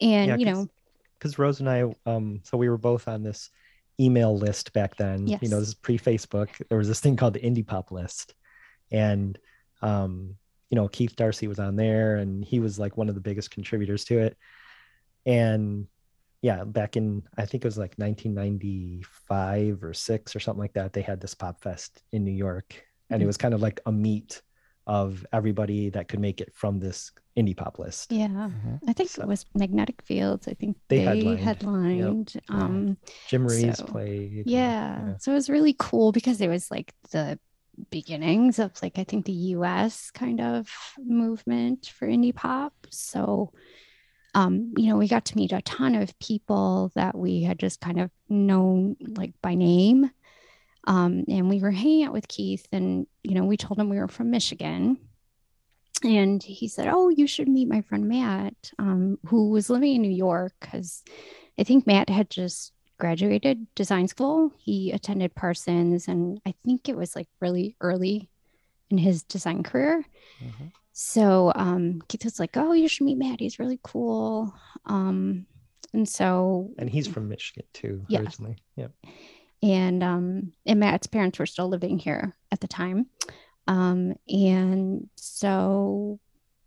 [0.00, 0.66] and Yeah, you know.
[1.18, 3.50] Because Rose and I, um, so we were both on this
[4.00, 5.26] email list back then.
[5.42, 6.48] You know, this is pre-Facebook.
[6.68, 8.34] There was this thing called the Indie Pop list,
[8.90, 9.38] and
[9.82, 10.36] um,
[10.70, 13.50] you know, Keith Darcy was on there, and he was like one of the biggest
[13.50, 14.36] contributors to it.
[15.26, 15.86] And
[16.42, 20.92] yeah, back in I think it was like 1995 or six or something like that.
[20.92, 23.28] They had this pop fest in New York, and it Mhm.
[23.28, 24.42] was kind of like a meet
[24.86, 28.12] of everybody that could make it from this indie pop list.
[28.12, 28.28] Yeah.
[28.28, 28.80] Mhm.
[28.86, 30.46] I think So- it was Magnetic Fields.
[30.48, 32.34] I think They they, headlined.
[32.34, 32.44] Yep.
[32.48, 32.96] Um,
[33.28, 34.32] Jim Ruiz So, played.
[34.32, 35.16] and- yeah.
[35.18, 37.38] So it was really cool because it was like the
[37.90, 42.74] beginnings of like I think the US kind of movement for indie pop.
[42.90, 43.52] So
[44.34, 47.80] um, you know, we got to meet a ton of people that we had just
[47.80, 50.08] kind of known like by name.
[50.86, 53.98] Um, and we were hanging out with Keith and you know, we told him we
[53.98, 54.98] were from Michigan.
[56.02, 60.02] And he said, Oh, you should meet my friend Matt, um, who was living in
[60.02, 61.02] New York because
[61.58, 64.52] I think Matt had just graduated design school.
[64.58, 68.28] He attended Parsons, and I think it was like really early
[68.90, 70.04] in his design career.
[70.42, 70.72] Mhm.
[70.92, 73.40] So um, Keith was like, "Oh, you should meet Matt.
[73.40, 74.52] He's really cool."
[74.86, 75.46] Um,
[75.92, 78.20] and so, And he's from Michigan too, Yeah.
[78.20, 78.56] originally.
[78.76, 78.88] Yeah.
[79.62, 83.06] and um, and Matt's parents were still living here at the time,
[83.70, 86.18] um, and so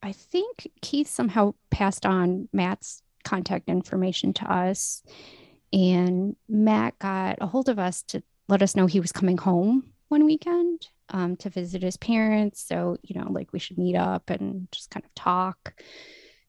[0.02, 5.04] I think Keith somehow passed on Matt's contact information to us,
[5.74, 9.92] and Matt got a hold of us to let us know he was coming home
[10.08, 12.64] one weekend um, to visit his parents.
[12.66, 15.74] So you know, like we should meet up and just kind of talk.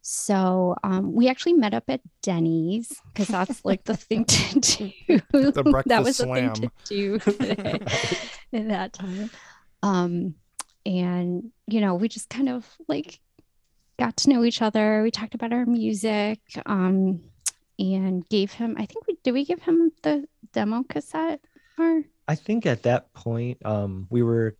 [0.02, 5.20] So um, we actually met up at Denny's because that's like the thing to do.
[5.32, 6.54] The breakfast that was the slam.
[6.54, 7.80] thing to do today
[8.52, 9.30] in that time.
[9.82, 10.36] Um,
[10.86, 13.20] and you know, we just kind of like
[13.98, 15.02] got to know each other.
[15.02, 17.22] We talked about our music, um,
[17.78, 18.76] and gave him.
[18.78, 19.32] I think we did.
[19.32, 21.40] We give him the demo cassette,
[21.78, 24.56] or I think at that point, um, we were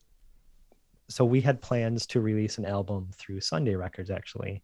[1.08, 4.62] so we had plans to release an album through Sunday Records actually,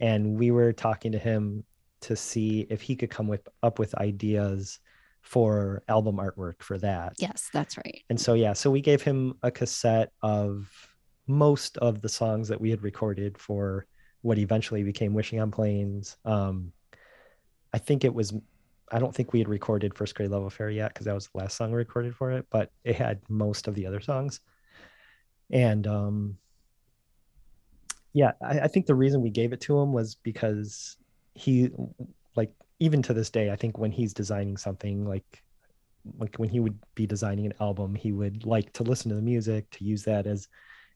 [0.00, 1.64] and we were talking to him
[2.00, 4.78] to see if he could come with up with ideas
[5.22, 7.14] for album artwork for that.
[7.16, 8.02] yes, that's right.
[8.10, 10.70] And so yeah, so we gave him a cassette of
[11.26, 13.86] most of the songs that we had recorded for
[14.22, 16.16] what eventually became Wishing on Planes.
[16.24, 16.72] Um,
[17.72, 18.32] I think it was
[18.92, 21.38] I don't think we had recorded First Grade Love Affair yet because that was the
[21.38, 24.40] last song recorded for it, but it had most of the other songs.
[25.50, 26.38] And um
[28.12, 30.96] yeah, I, I think the reason we gave it to him was because
[31.34, 31.70] he
[32.36, 35.42] like even to this day, I think when he's designing something like
[36.18, 39.22] like when he would be designing an album, he would like to listen to the
[39.22, 40.48] music to use that as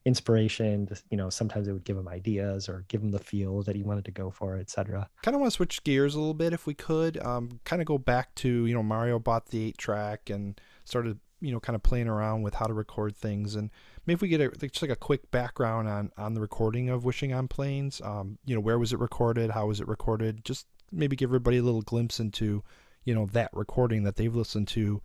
[0.04, 0.88] inspiration.
[1.10, 3.82] You know, sometimes it would give him ideas or give him the feel that he
[3.82, 5.08] wanted to go for, etc.
[5.22, 7.86] kind of want to switch gears a little bit if we could um, kind of
[7.86, 11.76] go back to you know mario bought the eight track and started you know kind
[11.76, 13.70] of playing around with how to record things and
[14.06, 17.04] maybe if we get a, just like a quick background on on the recording of
[17.04, 20.66] wishing on planes um, you know where was it recorded how was it recorded just
[20.90, 22.62] maybe give everybody a little glimpse into
[23.04, 25.00] you know that recording that they've listened to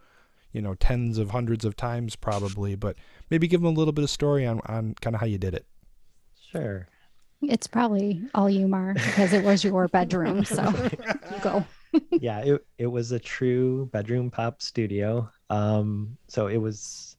[0.53, 2.95] you know tens of hundreds of times probably but
[3.29, 5.53] maybe give them a little bit of story on on kind of how you did
[5.53, 5.65] it
[6.53, 6.87] Sure.
[7.41, 10.45] It's probably all you, Mar, because it was your bedroom.
[10.45, 11.65] So you go.
[12.11, 15.29] yeah, it, it was a true bedroom pop studio.
[15.49, 17.17] Um, so it was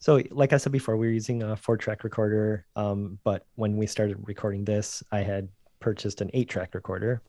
[0.00, 2.66] so like I said before, we were using a four track recorder.
[2.74, 7.22] Um, but when we started recording this, I had purchased an eight track recorder.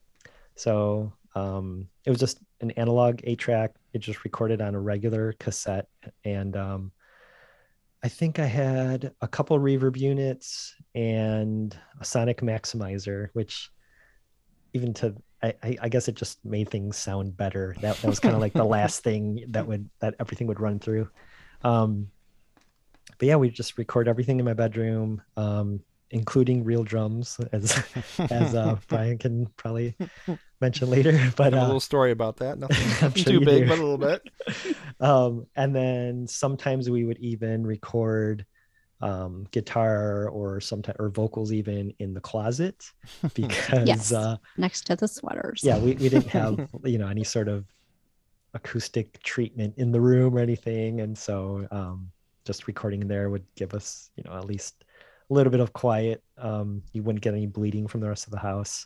[0.56, 3.72] So um, it was just an analog eight track.
[3.94, 5.88] It just recorded on a regular cassette.
[6.24, 6.92] And um,
[8.04, 13.70] I think I had a couple reverb units and a sonic maximizer, which
[14.74, 17.76] even to I, I, guess it just made things sound better.
[17.82, 20.80] That, that was kind of like the last thing that would that everything would run
[20.80, 21.10] through.
[21.64, 22.12] Um,
[23.18, 27.82] but yeah, we just record everything in my bedroom, um, including real drums, as
[28.30, 29.96] as uh, Brian can probably
[30.62, 31.12] mention later.
[31.36, 33.68] But Have a uh, little story about that nothing, I'm nothing sure too big do.
[33.70, 34.22] but a little bit
[35.00, 38.46] um, and then sometimes we would even record
[39.02, 42.78] um, guitar or sometimes or vocals even in the closet
[43.34, 44.12] because Yes.
[44.14, 45.62] uh, Next to the sweaters.
[45.64, 47.66] yeah we, we didn't have you know any sort of
[48.54, 52.12] acoustic treatment in the room or anything and so um,
[52.46, 54.84] just recording there would give us you know at least
[55.32, 58.32] a little bit of quiet um, you wouldn't get any bleeding from the rest of
[58.32, 58.86] the house.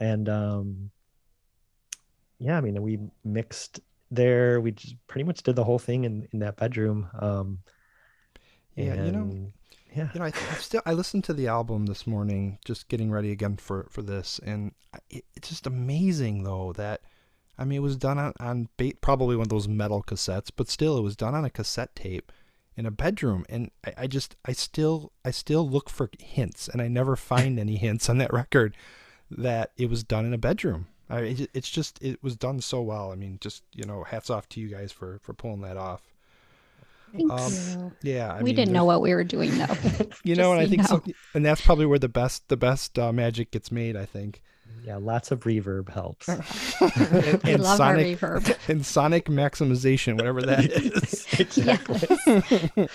[0.00, 0.90] And um
[2.38, 3.80] yeah i mean we mixed
[4.10, 4.58] there.
[4.60, 7.08] We just pretty much did the whole thing in in that bedroom.
[7.18, 7.58] Um
[8.76, 9.52] Yeah, you know-
[9.94, 10.08] yeah.
[10.14, 13.32] you know, I, I still I listened to the album this morning, just getting ready
[13.32, 14.72] again for for this, and
[15.10, 17.00] it, it's just amazing though that
[17.58, 20.68] I mean it was done on on ba- probably one of those metal cassettes, but
[20.68, 22.30] still it was done on a cassette tape
[22.78, 26.80] in a bedroom, and I, I just I still I still look for hints, and
[26.80, 28.76] I never find any hints on that record
[29.30, 30.86] that it was done in a bedroom.
[31.10, 33.10] I, it, it's just it was done so well.
[33.10, 36.02] I mean, just you know, hats off to you guys for for pulling that off.
[37.12, 37.92] Thank Um.
[38.02, 39.76] Yeah, I we mean, didn't know what we were doing though.
[40.22, 41.02] you know, and I think so,
[41.34, 43.96] and that's probably where the best the best uh, magic gets made.
[43.96, 44.40] I think.
[44.84, 46.28] Yeah, lots of reverb helps.
[46.80, 48.58] and, and love sonic our reverb.
[48.68, 51.26] and sonic maximization, whatever that is.
[51.38, 52.88] exactly.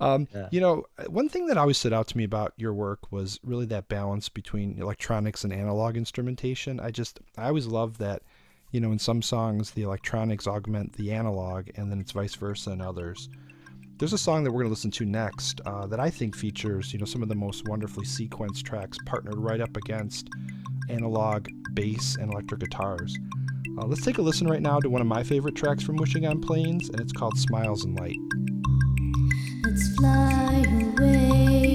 [0.00, 0.48] um, Yeah.
[0.50, 3.66] You know, one thing that always stood out to me about your work was really
[3.66, 6.80] that balance between electronics and analog instrumentation.
[6.80, 8.22] I just, I always love that,
[8.72, 12.70] you know, in some songs, the electronics augment the analog, and then it's vice versa
[12.70, 13.28] in others.
[13.98, 16.92] There's a song that we're going to listen to next uh, that I think features,
[16.92, 20.28] you know, some of the most wonderfully sequenced tracks partnered right up against
[20.88, 23.16] analog bass and electric guitars.
[23.78, 26.26] Uh, let's take a listen right now to one of my favorite tracks from Wishing
[26.26, 28.16] on Planes, and it's called Smiles and Light.
[29.64, 30.64] Let's fly
[30.98, 31.65] away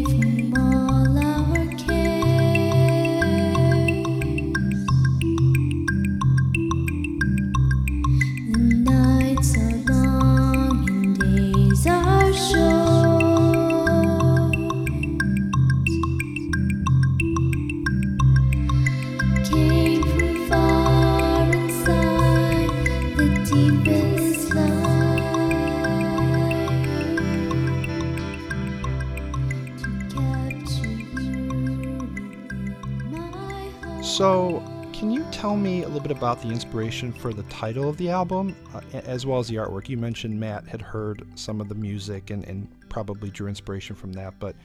[34.11, 37.95] So, can you tell me a little bit about the inspiration for the title of
[37.95, 39.87] the album, uh, as well as the artwork?
[39.87, 44.11] You mentioned Matt had heard some of the music and, and probably drew inspiration from
[44.13, 44.57] that, but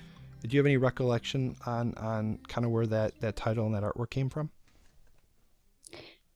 [0.42, 3.84] do you have any recollection on, on kind of where that, that title and that
[3.84, 4.50] artwork came from?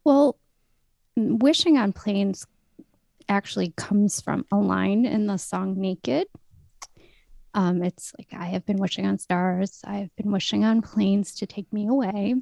[0.04, 0.38] Well,
[1.16, 2.46] wishing on planes
[3.28, 6.28] actually comes from a line in the song Naked.
[7.54, 11.34] Um, it's like, I have been wishing on stars, I have been wishing on planes
[11.34, 12.36] to take me away.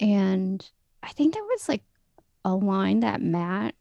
[0.00, 0.68] And
[1.02, 1.82] I think that was like
[2.44, 3.74] a line that Matt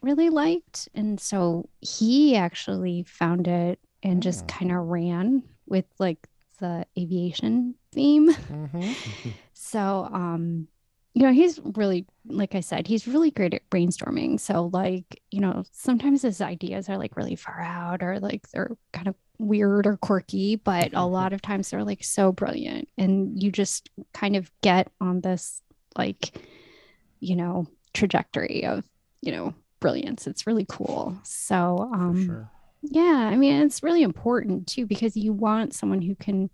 [0.00, 0.88] really liked.
[0.94, 4.46] And so he actually found it and just Oh.
[4.48, 6.28] kind of ran with like
[6.60, 8.30] the aviation theme.
[8.52, 9.30] Mm-hmm.
[9.54, 10.66] So, um,
[11.14, 14.40] you know, he's really, like I said, he's really great at brainstorming.
[14.40, 18.76] So, like, you know, sometimes his ideas are like really far out or like they're
[18.92, 22.88] kind of weird or quirky, but a lot of times they're like so brilliant.
[22.96, 25.60] And you just kind of get on this,
[25.96, 26.38] like,
[27.20, 28.84] you know, trajectory of,
[29.20, 30.26] you know, brilliance.
[30.26, 31.16] It's really cool.
[31.24, 32.50] So, um, sure.
[32.82, 36.48] yeah, I mean, it's really important too because you want someone who can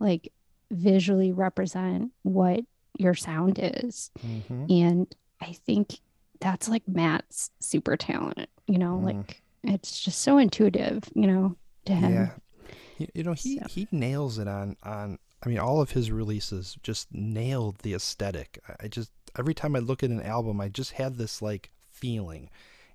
[0.00, 0.32] like
[0.70, 2.60] visually represent what
[2.98, 4.10] your sound is.
[4.26, 4.66] Mm-hmm.
[4.68, 5.98] And I think
[6.40, 9.04] that's like Matt's super talent, you know, Mm.
[9.04, 12.12] like it's just so intuitive, you know, to him.
[12.12, 12.30] Yeah.
[12.98, 16.10] You, you know, he, So- he nails it on, on, I mean, all of his
[16.10, 18.58] releases just nailed the aesthetic.
[18.68, 21.70] I- I just, every time I look at an album, I just had this like
[21.90, 22.48] feeling.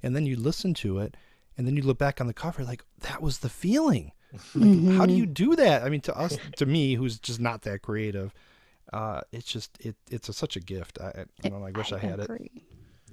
[0.03, 1.17] And then you listen to it,
[1.57, 4.11] and then you look back on the cover, like, that was the feeling.
[4.53, 5.17] Like, how do Mhm.
[5.17, 5.83] you do that?
[5.83, 8.31] I mean, to us, to me, who's just not that creative,
[8.93, 10.99] uh, it's just, it, it's a, such a gift.
[11.01, 12.25] I, I, you know, I wish I, had it.
[12.25, 12.51] agree.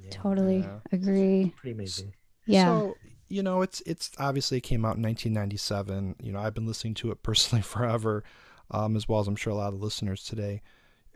[0.03, 0.81] Yeah, Totally Yeah.
[0.93, 1.55] agree.
[1.57, 2.15] pretty amazing.
[2.47, 2.67] Yeah.
[2.67, 2.97] So,
[3.29, 6.17] you know, it's it's obviously it came out in 1997.
[6.23, 8.23] You know, I've been listening to it personally forever,
[8.71, 10.63] um, as well as I'm sure a lot of listeners today.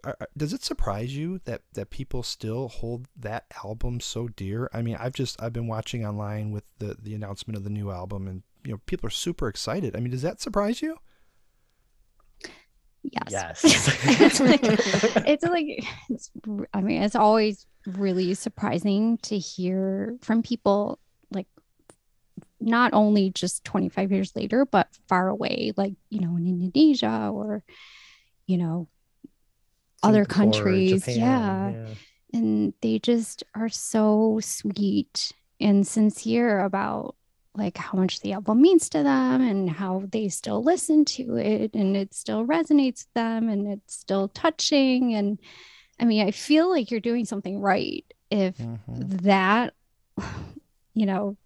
[0.04, 4.70] Are- are- Does it surprise you that that people still hold that album so dear?
[4.72, 7.90] I mean, I've just I've been watching online with the the announcement of the new
[7.90, 9.96] album, and you know, people are super excited.
[9.96, 10.96] I mean, does that surprise you?
[13.02, 13.30] yes.
[13.30, 13.62] Yes.
[14.20, 20.42] it's like, it's like, it's, r- I mean, it's always really surprising to hear from
[20.42, 20.98] people like
[22.60, 27.62] not only just 25 years later, but far away, like, you know, in Indonesia or,
[28.46, 28.88] you know,
[30.02, 31.04] other countries.
[31.04, 31.86] Japan,
[32.32, 32.38] yeah.
[32.38, 37.16] and they just are so sweet and sincere about
[37.54, 41.74] like how much the album means to them and how they still listen to it
[41.74, 45.40] and it still resonates with them and it's still touching and
[45.98, 49.08] i mean i feel like you're doing something right if Mm-hmm.
[49.26, 49.74] that
[50.94, 51.36] you know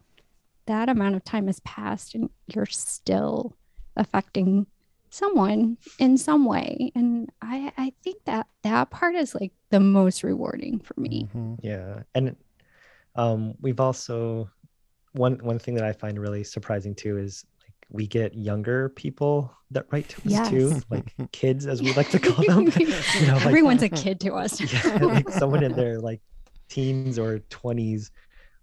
[0.73, 3.55] that amount of time has passed and you're still
[3.95, 4.67] affecting
[5.11, 6.91] someone in some way.
[6.95, 11.29] And i i think that that part is like the most rewarding for me.
[11.35, 11.55] Mm-hmm.
[11.63, 12.35] Yeah, and
[13.15, 14.49] um, we've also
[15.13, 19.53] one one thing that I find really surprising too is like we get younger people
[19.73, 22.73] that write to us too, like kids as we like to call them.
[22.79, 24.59] you know, like, everyone's a kid to us.
[24.59, 26.23] Yeah, like someone in their like
[26.71, 28.11] teens or twenties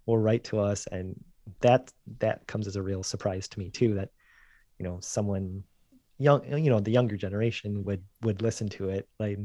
[0.08, 1.14] will write to us, and
[1.62, 3.96] that that comes as a real surprise to me too.
[3.96, 4.10] That
[4.78, 5.64] you know someone
[6.18, 9.08] young, you know, the younger generation would would listen to it.
[9.20, 9.38] Like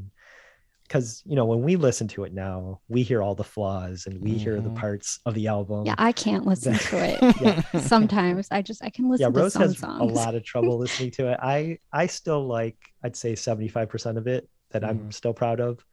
[0.86, 4.20] because you know when we listen to it now, we hear all the flaws and
[4.22, 4.74] we hear the Mhm.
[4.76, 5.86] parts of the album.
[5.86, 7.40] Yeah, I can't listen to it.
[7.40, 7.62] Yeah.
[7.80, 10.00] Sometimes I just I can listen yeah, to Rose some has songs.
[10.00, 11.38] a lot of trouble listening to it.
[11.42, 14.88] I I still like I'd say 75% of it that Mhm.
[14.88, 15.84] I'm still proud of.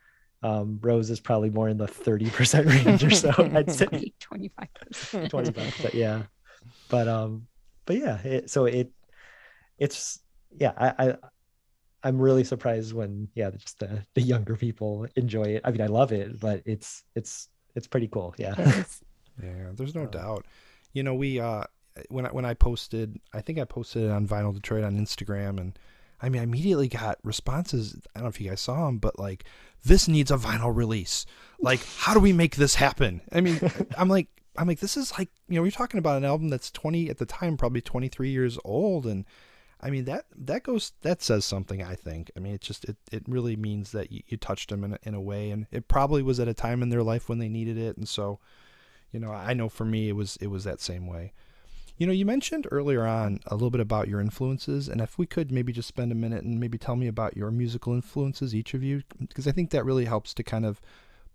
[0.43, 3.31] Um, Rose is probably more in the 30% range or so.
[3.53, 5.31] I'd say 25 percent.
[5.31, 6.23] 25%, yeah.
[6.89, 7.47] But um,
[7.85, 8.91] but yeah, it, so it
[9.77, 10.19] it's
[10.57, 11.15] yeah, I, I
[12.03, 15.61] I'm really surprised when yeah, just the the younger people enjoy it.
[15.63, 18.33] I mean, I love it, but it's it's it's pretty cool.
[18.37, 18.83] Yeah.
[19.41, 20.45] Yeah, there's no Um, doubt.
[20.93, 21.63] You know, we uh
[22.09, 25.59] when I when I posted, I think I posted it on Vinyl Detroit on Instagram,
[25.59, 25.79] and
[26.21, 27.95] I mean, I immediately got responses.
[28.15, 29.43] I don't know if you guys saw them, but like,
[29.83, 31.25] this needs a vinyl release.
[31.59, 33.21] Like, how do we make this happen?
[33.31, 33.59] I mean,
[33.97, 36.69] I'm like, I'm like, this is like, you know, we're talking about an album that's
[36.71, 39.25] 20 at the time, probably 23 years old, and
[39.83, 41.81] I mean that that goes that says something.
[41.81, 42.29] I think.
[42.37, 44.99] I mean, it just it, it really means that you, you touched them in a,
[45.01, 47.49] in a way, and it probably was at a time in their life when they
[47.49, 48.39] needed it, and so
[49.11, 51.33] you know i know for me it was it was that same way
[52.01, 55.25] you know you mentioned earlier on a little bit about your influences and if we
[55.27, 58.73] could maybe just spend a minute and maybe tell me about your musical influences each
[58.73, 60.81] of you because i think that really helps to kind of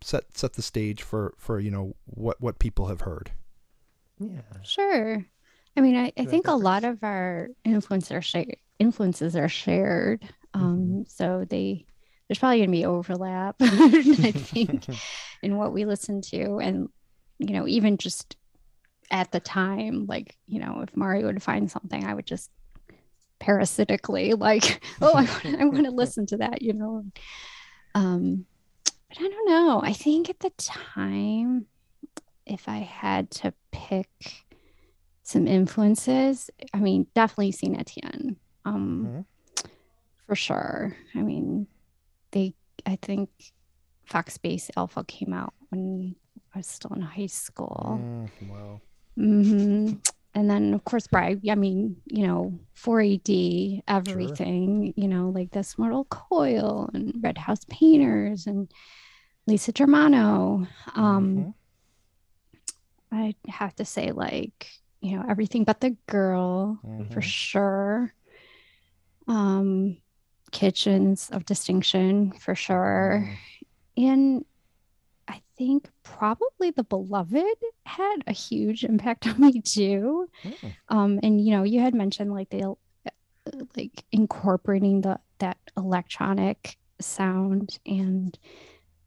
[0.02, 3.32] set set the stage for for you know what what people have heard
[4.18, 4.40] Yeah.
[4.62, 5.24] Sure.
[5.76, 10.24] I mean, I, I think a lot of our influence are shared influences are shared.
[10.54, 11.02] Um, Mm-hmm.
[11.08, 11.86] so they
[12.28, 14.88] there's probably gonna be overlap, I think,
[15.42, 16.58] in what we listen to.
[16.58, 16.88] And,
[17.38, 18.36] you know, even just
[19.10, 22.50] at the time, like, you know, if Mario would find something, I would just
[23.38, 27.04] parasitically like, oh, I want, I want to listen to that, you know.
[27.94, 28.46] Um,
[28.84, 29.80] but I don't know.
[29.82, 31.66] I think at the time,
[32.44, 34.08] if I had to pick
[35.22, 38.36] some influences, I mean, definitely Saint Etienne.
[38.64, 39.24] Um,
[40.26, 40.96] for sure.
[41.14, 41.68] I mean,
[42.32, 42.54] they.
[42.84, 43.30] I think
[44.04, 46.14] Fox Base Alpha came out when
[46.54, 48.00] I was still in high school.
[48.00, 48.80] Mm, wow
[49.16, 49.92] hmm
[50.34, 51.48] And then, of course, Bragg.
[51.48, 54.92] I mean, you know, 4AD, everything.
[54.96, 58.70] You know, like this Mortal Coil and Red House Painters and
[59.46, 60.66] Lisa Germano.
[60.94, 61.54] Um, Mhm.
[63.12, 64.68] I'd have to say, like,
[65.00, 66.80] you know, everything but the girl
[67.12, 67.22] for Mhm.
[67.22, 68.14] sure.
[69.26, 69.96] Um,
[70.52, 73.28] kitchens of distinction for sure.
[73.96, 74.44] And I
[75.56, 80.28] think probably the beloved had a huge impact on me too.
[80.44, 80.74] Mm.
[80.88, 86.76] Um, and you know, you had mentioned like the uh, like incorporating the that electronic
[87.00, 88.38] sound, and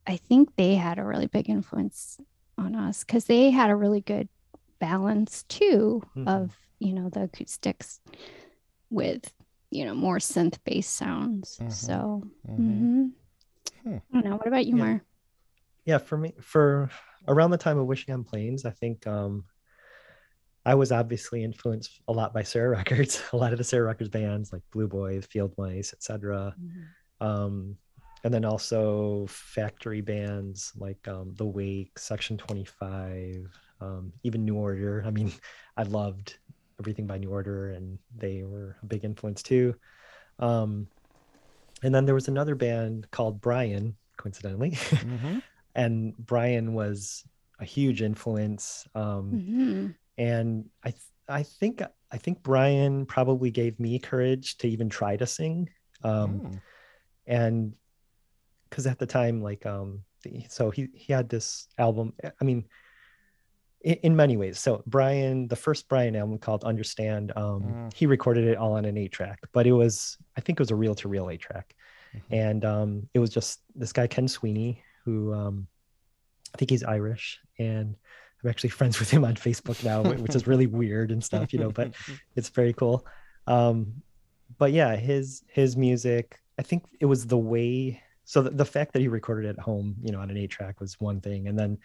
[0.08, 2.20] I think they had a really big influence
[2.58, 4.30] on us because they had a really good
[4.80, 6.28] balance too Mhm.
[6.28, 8.00] of you know the acoustics
[8.90, 9.32] with
[9.72, 11.58] you know more synth based sounds.
[11.62, 11.72] Mhm.
[11.72, 12.60] So Mhm.
[12.60, 13.12] mhm.
[13.84, 13.96] Hmm.
[13.96, 14.36] I don't know.
[14.38, 14.84] What about you, Yeah.
[14.84, 15.04] Mar?
[15.90, 16.90] Yeah for me for
[17.28, 19.44] around the time of wishing on planes i think um
[20.66, 24.10] i was obviously influenced a lot by sarah records a lot of the sarah records
[24.10, 26.56] bands like blue boys field mice etc
[27.22, 27.76] um
[28.24, 33.48] and then also factory bands like um the wake section 25
[33.82, 35.04] um even new order.
[35.06, 35.32] I mean
[35.78, 36.38] i loved
[36.80, 39.76] everything by new order and they were a big influence too.
[40.38, 40.88] Um
[41.82, 44.72] and then there was another band called brian coincidentally.
[45.16, 45.42] Mhm.
[45.80, 47.24] And Brian was
[47.60, 48.86] a huge influence.
[48.96, 49.96] Um, Mhm.
[50.18, 55.16] and I, th- I think, I think Brian probably gave me courage to even try
[55.18, 55.70] to sing.
[56.04, 56.62] Um, Mm.
[57.28, 57.74] and
[58.70, 60.04] because at the time, like, um,
[60.50, 62.14] so he he had this album.
[62.40, 62.66] I mean,
[63.82, 64.60] in, in many ways.
[64.60, 67.94] So Brian, the first Brian album called Understand, um, Mm.
[67.94, 70.72] he recorded it all on an eight track, but it was, I think it was
[70.72, 71.74] a reel to reel eight track
[72.14, 72.22] Mhm.
[72.32, 75.68] and um, it was just this guy Ken Sweeney, who um,
[76.54, 77.96] I think he's Irish, and
[78.44, 81.60] I'm actually friends with him on Facebook now, which is really weird and stuff, you
[81.60, 81.72] know.
[81.72, 81.94] But
[82.36, 83.06] it's very cool.
[83.48, 84.02] Um,
[84.58, 88.02] but yeah, his his music, I think it was the way.
[88.26, 90.80] So the, the fact that he recorded at home, you know, on an eight track
[90.80, 91.78] was one thing, and then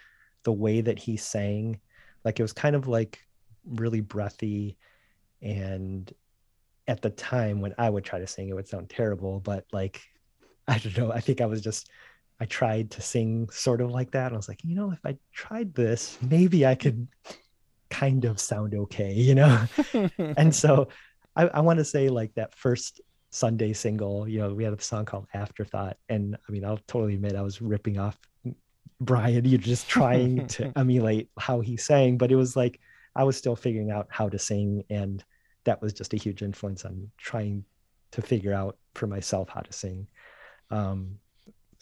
[0.42, 1.80] the way that he sang,
[2.24, 3.26] like it was kind of like
[3.66, 4.76] really breathy,
[5.40, 6.12] and
[6.86, 10.02] at the time when I would try to sing, it would sound terrible, but like
[10.68, 11.12] I don't know.
[11.12, 11.90] I think I was just
[12.44, 14.34] I tried to sing sort of like that.
[14.34, 17.08] I was like, you know, if I tried this, maybe I could
[17.88, 19.64] kind of sound okay, you know?
[20.18, 20.88] and so
[21.34, 24.82] I, I want to say like that first Sunday single, you know, we had a
[24.82, 25.96] song called Afterthought.
[26.10, 28.18] And I mean, I'll totally admit I was ripping off
[29.00, 32.78] Brian, you're just trying to emulate how he sang, but it was like
[33.16, 34.84] I was still figuring out how to sing.
[34.90, 35.24] And
[35.64, 37.64] that was just a huge influence on trying
[38.10, 40.08] to figure out for myself how to sing.
[40.70, 41.20] Um,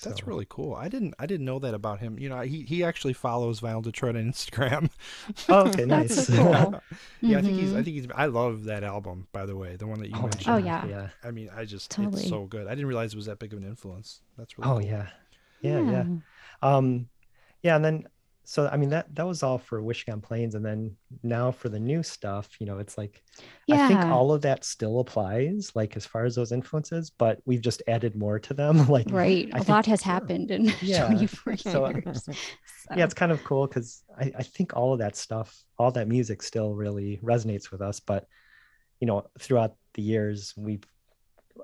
[0.02, 0.74] That's So- really cool.
[0.74, 2.18] I didn't I didn't know that about him.
[2.18, 4.90] You know, he he actually follows Vinyl Detroit on Instagram.
[5.48, 6.26] Oh, okay, nice.
[6.26, 6.80] so cool.
[7.20, 7.84] yeah, I think he's I Mhm.
[7.84, 10.48] think he's I love that album by the way, the one that you Oh, mentioned.
[10.48, 10.84] Oh, yeah.
[10.86, 11.08] yeah.
[11.24, 12.20] I mean, I just Totally.
[12.20, 12.66] it's so good.
[12.66, 14.20] I didn't realize it was that big of an influence.
[14.36, 14.86] That's really Oh cool.
[14.86, 15.06] yeah.
[15.60, 16.04] Yeah, yeah.
[16.62, 17.08] Um,
[17.62, 18.06] yeah, and then
[18.52, 21.70] so I mean that that was all for Wishing on Planes, and then now for
[21.70, 23.22] the new stuff, you know, it's like
[23.70, 27.62] I think all of that still applies, like as far as those influences, but we've
[27.62, 28.86] just added more to them.
[28.96, 29.48] like Right.
[29.54, 32.28] I A think- lot has happened in Yeah, 24 so- years.
[32.94, 35.48] yeah, it's kind of cool because I, I think all of that stuff,
[35.78, 38.00] all that music still really resonates with us.
[38.00, 38.26] But
[39.00, 40.84] you know, throughout the years, we've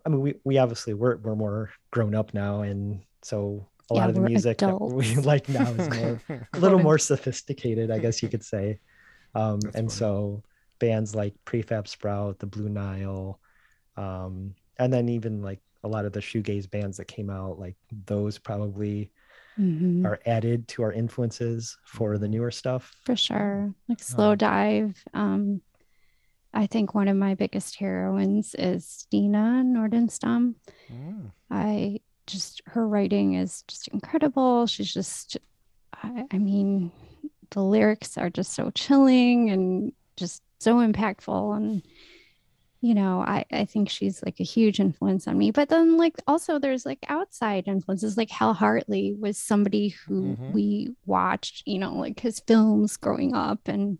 [0.07, 4.01] I mean, we, we obviously we're we're more grown up now, and so a Yeah,
[4.01, 6.23] lot of the we're music that we like now is more
[6.55, 8.81] a little more sophisticated, I guess you could say.
[9.35, 9.91] Um, and funny.
[9.91, 10.43] so
[10.81, 13.41] bands like Prefab Sprout, the Blue Nile,
[13.97, 17.77] um, and then even like a lot of the shoegaze bands that came out, like
[18.07, 19.13] those probably
[19.59, 20.05] Mhm.
[20.05, 22.95] are added to our influences for the newer stuff.
[23.05, 23.75] For sure.
[23.89, 25.05] Like slow Um, dive.
[25.15, 25.63] Um,
[26.53, 30.55] I think one of my biggest heroines is Stina Nordenstam.
[30.91, 31.33] Mm.
[31.51, 34.67] I just her writing is just incredible.
[34.69, 35.37] She's just
[36.03, 36.93] I, I mean,
[37.51, 41.83] the lyrics are just so chilling and just so impactful and
[42.81, 45.51] you know, I, I think she's like a huge influence on me.
[45.51, 50.55] But then like also there's like outside influences like Hal Hartley was somebody who Mhm.
[50.55, 53.99] we watched, you know, like his films growing up and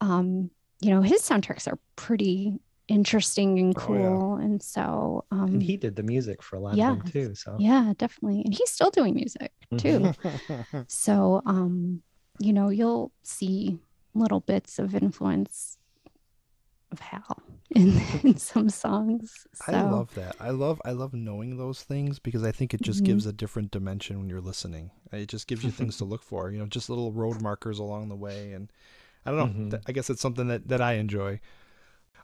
[0.00, 2.58] um, you know, his soundtracks are pretty
[2.88, 4.18] interesting and Oh, yeah.
[4.18, 4.36] cool.
[4.36, 6.90] And so um And he did the music for a lot of yeah.
[6.90, 7.34] them too.
[7.34, 8.42] So yeah, definitely.
[8.44, 10.12] And he's still doing music too.
[10.14, 10.78] Mm-hmm.
[10.88, 12.02] So, um,
[12.38, 13.78] you know, you'll see
[14.14, 15.78] little bits of influence
[16.90, 17.42] of Hal
[17.74, 19.46] in, in some songs.
[19.54, 20.36] So, I love that.
[20.40, 23.06] I love I love knowing those things because I think it just Mhm.
[23.06, 24.90] gives a different dimension when you're listening.
[25.12, 28.08] It just gives you things to look for, you know, just little road markers along
[28.08, 28.70] the way and
[29.24, 29.78] I don't know.
[29.78, 29.82] Mhm.
[29.86, 31.40] I guess it's something that, that I enjoy.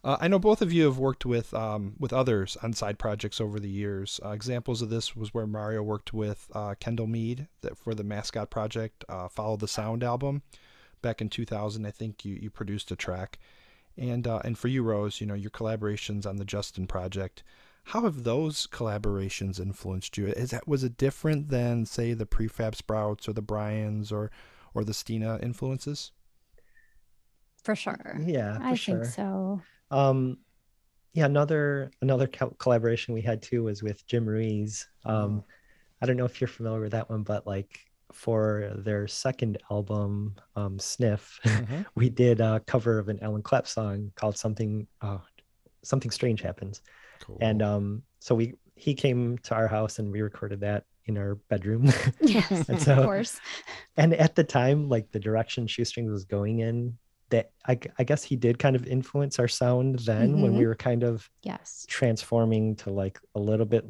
[0.05, 3.40] Uh, I know both of you have worked with um, with others on side projects
[3.40, 4.20] over the years.
[4.24, 8.05] Uh, examples of this was where Mario worked with uh, Kendall Meade that for the
[8.05, 10.42] Mascott Project, uh, Follow the Sound album,
[11.03, 11.84] back in 2000.
[11.84, 13.38] I think you, you produced a track,
[13.96, 17.42] and uh, and for you, Rose, you know your collaborations on the Justin Project.
[17.84, 20.26] How have those collaborations influenced you?
[20.28, 24.30] Is that was it different than say the Prefab Sprouts or the Bryans or
[24.74, 26.12] or the Stina influences?
[27.68, 28.16] for sure.
[28.24, 29.05] yeah, for I sure.
[29.05, 29.61] think so.
[29.91, 30.39] Um,
[31.14, 34.86] yeah, another another co- collaboration we had too was with Jim Ruiz.
[35.05, 35.43] Um,
[36.01, 37.80] I don't know if you're familiar with that one, but like
[38.12, 41.86] for their second album, um, Sniff, Mhm.
[41.95, 45.18] we did a cover of an Ellen Clapp song called "Something uh,
[45.82, 46.82] Something Strange Happens,"
[47.20, 47.39] Cool.
[47.41, 51.34] and um, so we he came to our house and we recorded that in our
[51.49, 51.91] bedroom.
[52.20, 53.41] Yes, And of course.
[53.97, 56.97] and at the time like the direction shoestrings was going in
[57.31, 60.74] that I, I guess he did kind of influence our sound then when we were
[60.74, 61.85] kind of Yes.
[61.89, 63.85] transforming to like a little bit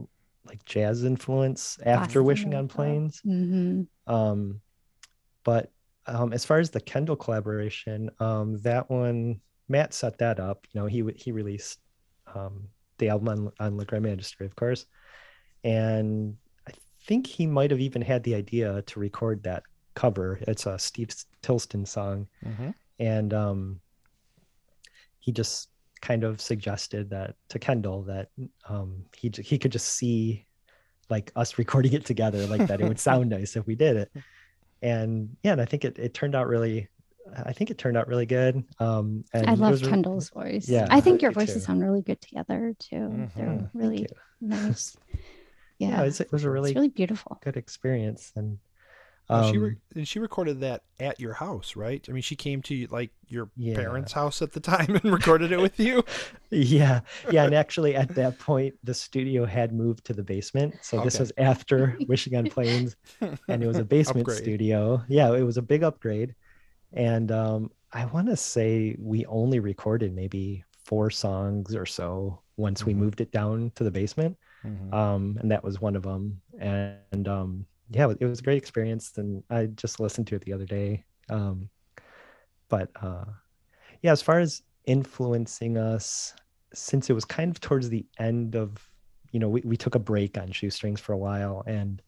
[0.45, 2.75] like jazz influence after Boston wishing on info.
[2.77, 4.61] planes hmm um
[5.45, 5.71] but
[6.07, 10.67] um as far as the kendall collaboration um that one matt set that up.
[10.73, 11.79] You know he he released
[12.35, 12.69] um
[12.99, 14.87] the album on, on Le Grand Magistery, of course.
[15.65, 16.37] And
[16.67, 16.73] i
[17.07, 19.63] think he might have even had the idea to record that
[19.95, 20.39] cover.
[20.43, 21.11] It's a steve
[21.43, 22.29] tilston song.
[22.45, 22.75] Mhm.
[22.99, 23.81] And um,
[25.19, 25.69] he just
[26.01, 28.29] kind of suggested that to Kendall that
[28.69, 30.47] um, he he could just see
[31.11, 34.13] like us recording it together like that it would sound nice if we did it
[34.83, 36.89] and yeah and I think it, it turned out really
[37.45, 40.69] I think it turned out really good um and I love was re- Kendall's voice.
[40.69, 41.61] yeah, I think your voices too.
[41.61, 42.97] sound really good together too.
[42.97, 43.35] Mhm.
[43.35, 44.07] They're really
[44.41, 44.97] nice.
[45.79, 46.03] yeah, Yeah.
[46.03, 47.39] it, was, it was a really, it's really beautiful.
[47.43, 48.59] good experience and Now,
[49.31, 52.05] um, she re- and she recorded that at your house, right?
[52.09, 53.75] I mean, she came to like your Yeah.
[53.77, 56.03] parents' house at the time and recorded it with you.
[56.51, 57.01] yeah
[57.31, 61.19] yeah and actually at that point the studio had moved to the basement so this
[61.19, 64.39] was after wishing on planes and it was a basement Upgrade.
[64.39, 66.35] studio yeah it was a big upgrade
[66.95, 72.85] and um i want to say we only recorded maybe four songs or so once
[72.87, 72.97] we Mhm.
[72.97, 74.93] moved it down to the basement Mhm.
[74.95, 79.13] um and that was one of them and um yeah it was a great experience
[79.17, 81.69] and i just listened to it the other day um
[82.69, 83.25] but uh
[84.03, 86.35] yeah as far as influencing us
[86.75, 88.89] since it was kind of towards the end of
[89.33, 92.03] you know we, we took a break on shoestrings for a while and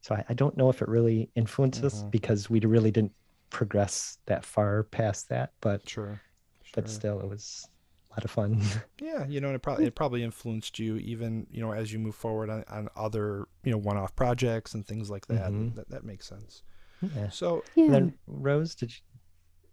[0.00, 2.10] so i, I don't know if it really influenced us Mhm.
[2.10, 3.12] because we really didn't
[3.50, 6.20] progress that far past that but Sure.
[6.74, 7.66] but still it was
[8.18, 8.62] lot of fun.
[9.00, 11.98] Yeah, you know, and it probably it probably influenced you even you know as you
[11.98, 15.50] move forward on, on other you know one-off projects and things like that.
[15.50, 15.74] Mhm.
[15.76, 16.62] That that makes sense.
[17.16, 17.28] yeah.
[17.30, 17.84] So Yeah.
[17.86, 18.98] And then Rose, did you?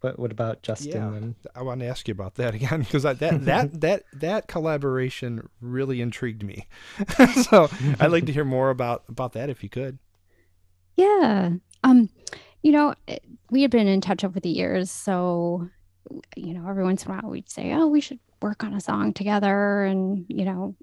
[0.01, 0.91] What What about Justin?
[0.91, 1.13] Yeah.
[1.17, 5.49] and- I want to ask you about that again because that that that that collaboration
[5.61, 6.67] really intrigued me.
[7.49, 7.69] so
[7.99, 9.97] I'd like to hear more about about that if you could.
[10.95, 11.51] Yeah.
[11.83, 12.09] Um,
[12.63, 12.95] you know,
[13.51, 15.69] we had been in touch over the years, so
[16.35, 18.81] you know, every once in a while we'd say, "Oh, we should work on a
[18.81, 20.75] song together," and you know,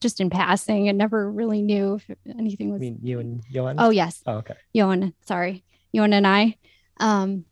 [0.00, 3.76] just in passing, and never really knew if anything was I mean, you and Johan.
[3.78, 4.54] Oh yes, Oh, okay.
[4.72, 5.14] Johan.
[5.26, 6.56] Sorry, Johan and I.
[7.00, 7.44] Um,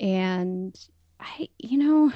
[0.00, 0.76] and
[1.20, 2.12] I, you know,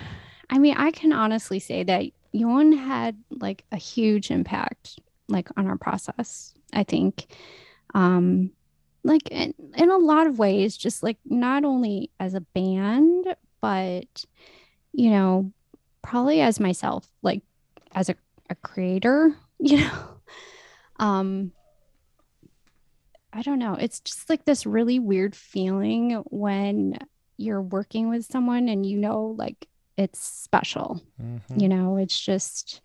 [0.50, 5.66] I mean, I can honestly say that Johan had like a huge impact, like on
[5.66, 6.54] our process.
[6.72, 7.26] I think,
[7.94, 8.50] um,
[9.04, 14.24] like in, in a lot of ways, just like not only as a band, but
[14.92, 15.52] you know,
[16.08, 17.42] probably as myself, like
[17.92, 18.14] as a,
[18.48, 20.08] a creator, you know.
[20.98, 21.52] Um,
[23.30, 23.74] I don't know.
[23.74, 26.98] It's just like this really weird feeling when
[27.36, 31.02] you're working with someone and you know like it's special.
[31.22, 31.60] Mm-hmm.
[31.60, 32.80] You know, it's just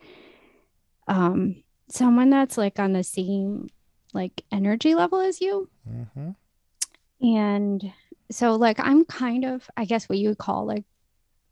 [1.08, 3.70] um someone that's like on the same
[4.14, 5.70] like energy level as you.
[5.90, 7.26] Mm-hmm.
[7.26, 7.94] And
[8.30, 10.84] so like I'm kind of I guess what you would call like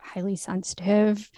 [0.02, 1.30] highly sensitive.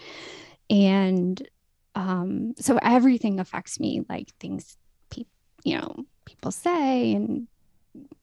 [0.70, 1.46] And
[1.94, 4.76] um so everything affects me like things
[5.12, 5.30] people
[5.64, 5.94] you know
[6.26, 7.46] people say and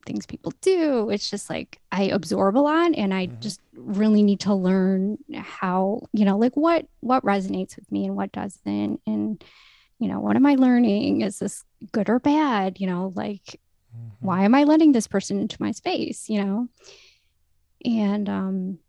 [0.05, 1.09] things people do.
[1.09, 3.39] It's just like i absorb a lot and i Mhm.
[3.39, 8.15] just really need to learn how you know like what what resonates with me and
[8.15, 8.99] what doesn't.
[9.07, 9.41] And
[9.99, 11.21] you know what am i learning?
[11.21, 11.63] Is this
[11.93, 12.79] good or bad?
[12.79, 13.59] You know like
[13.95, 14.25] Mm-hmm.
[14.25, 16.27] why am i letting this person into my space?
[16.27, 16.67] You know?
[17.85, 18.79] And um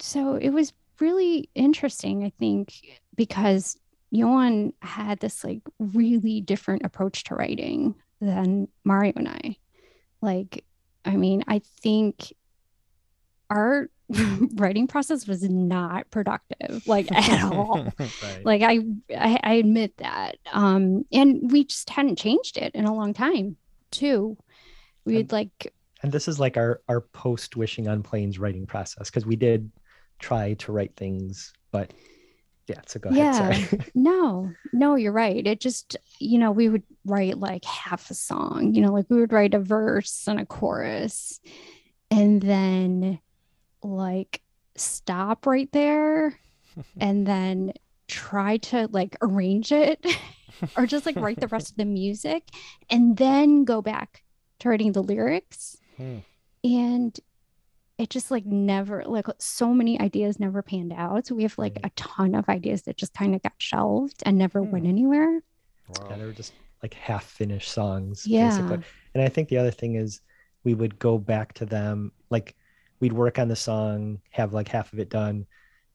[0.00, 0.72] so it was
[1.02, 2.72] really interesting i think
[3.16, 3.76] because
[4.14, 9.56] Johan had this like really different approach to writing than Mario and I.
[10.20, 10.64] Like,
[11.06, 12.30] I mean, I think
[13.48, 13.88] our
[14.54, 17.88] writing process was not productive, like at all.
[17.98, 18.44] Right.
[18.44, 18.80] like I,
[19.16, 20.36] I I admit that.
[20.52, 23.56] Um, and we just hadn't changed it in a long time,
[23.90, 24.36] too.
[25.06, 25.72] We'd And- like
[26.02, 29.70] and this is like our our post wishing on planes writing process because we did
[30.22, 31.92] try to write things, but
[32.68, 32.80] yeah.
[32.86, 33.48] So go Yeah.
[33.50, 33.68] ahead.
[33.70, 33.80] Sorry.
[33.94, 35.46] No, no, you're right.
[35.46, 39.20] It just, you know, we would write like half a song, you know, like we
[39.20, 41.40] would write a verse and a chorus
[42.10, 43.18] and then
[43.82, 44.40] like
[44.76, 46.38] stop right there
[47.00, 47.72] and then
[48.08, 50.04] try to like arrange it
[50.76, 52.48] or just like write the rest of the music
[52.88, 54.22] and then go back
[54.60, 55.76] to writing the lyrics.
[55.96, 56.18] Hmm.
[56.64, 57.18] And
[58.02, 61.26] it just like never like so many ideas never panned out.
[61.26, 61.86] So we have like Right.
[61.86, 64.90] a ton of ideas that just kind of got shelved and never went Hmm.
[64.90, 65.40] anywhere.
[65.88, 66.06] Wow.
[66.10, 68.26] yeah, they were just like half finished songs.
[68.26, 68.48] Yeah.
[68.50, 68.84] Basically.
[69.14, 70.20] And I think the other thing is
[70.64, 72.56] we would go back to them, like
[73.00, 75.46] we'd work on the song, have like half of it done,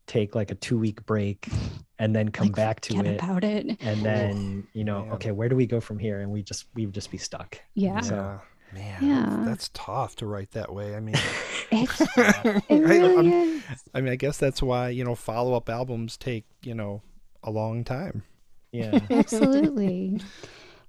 [0.08, 1.48] take like a two week break,
[2.00, 3.22] and then come Like, back to Forget it.
[3.24, 3.78] about it.
[3.82, 5.14] And then, you know, man.
[5.14, 6.22] okay, where do we go from here?
[6.22, 7.60] And we just we would just be stuck.
[7.76, 8.00] Yeah.
[8.02, 8.40] So- Yeah.
[8.74, 9.44] Man, Yeah.
[9.46, 10.96] that's tough to write that way.
[10.96, 11.16] I mean,
[11.72, 13.64] I, it really I'm- is.
[13.94, 17.02] I mean, I guess that's why you know follow-up albums take you know
[17.44, 18.24] a long time.
[18.72, 19.00] Yeah.
[19.10, 20.22] Absolutely.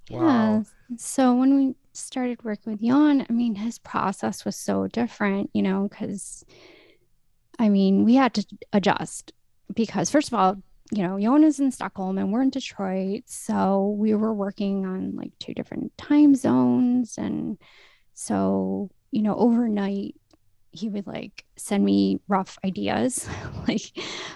[0.09, 0.19] Wow.
[0.89, 0.97] Yeah.
[0.97, 5.61] So when we started working with Jan, I mean, his process was so different, you
[5.61, 6.43] know, because
[7.57, 9.33] I mean, we had to adjust
[9.73, 10.61] because, first of all,
[10.91, 13.23] you know, is in Stockholm and we're in Detroit.
[13.27, 17.17] So we were working on like two different time zones.
[17.17, 17.57] And
[18.13, 20.15] so, you know, overnight,
[20.71, 23.27] he would like send me rough ideas
[23.67, 23.91] like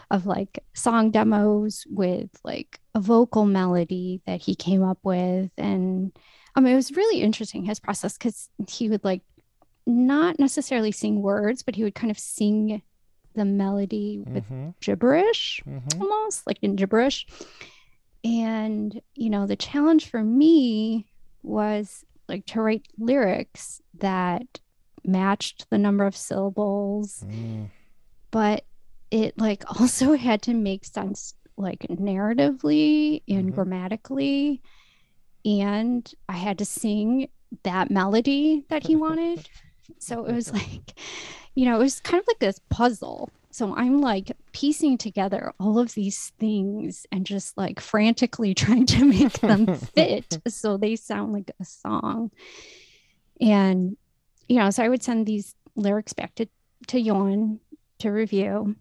[0.10, 6.12] of like song demos with like a vocal melody that he came up with and
[6.56, 9.22] um it was really interesting his process because he would like
[9.86, 12.82] not necessarily sing words but he would kind of sing
[13.34, 14.70] the melody with Mm-hmm.
[14.82, 16.02] gibberish Mm-hmm.
[16.02, 17.26] almost like in gibberish
[18.24, 21.08] and you know the challenge for me
[21.42, 24.60] was like to write lyrics that
[25.04, 27.70] matched the number of syllables Mm.
[28.32, 28.66] but
[29.12, 33.56] it like also had to make sense like narratively and Mhm.
[33.56, 34.62] grammatically
[35.46, 37.28] and i had to sing
[37.64, 39.48] that melody that he wanted
[40.00, 40.94] so it was like
[41.56, 43.30] you know it was kind of like this puzzle.
[43.52, 49.06] So i'm like piecing together all of these things and just like frantically trying to
[49.06, 52.32] make them fit so they sound like a song.
[53.40, 53.98] And
[54.48, 56.48] you know so i would send these lyrics back to
[56.88, 57.60] to Yon
[58.00, 58.76] to review.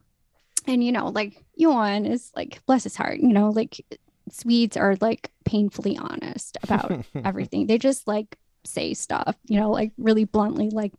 [0.66, 3.84] And you know, like Johan is like bless his heart, you know, like
[4.30, 7.66] Swedes are like painfully honest about everything.
[7.66, 10.92] They just like say stuff, you know, like really bluntly, like,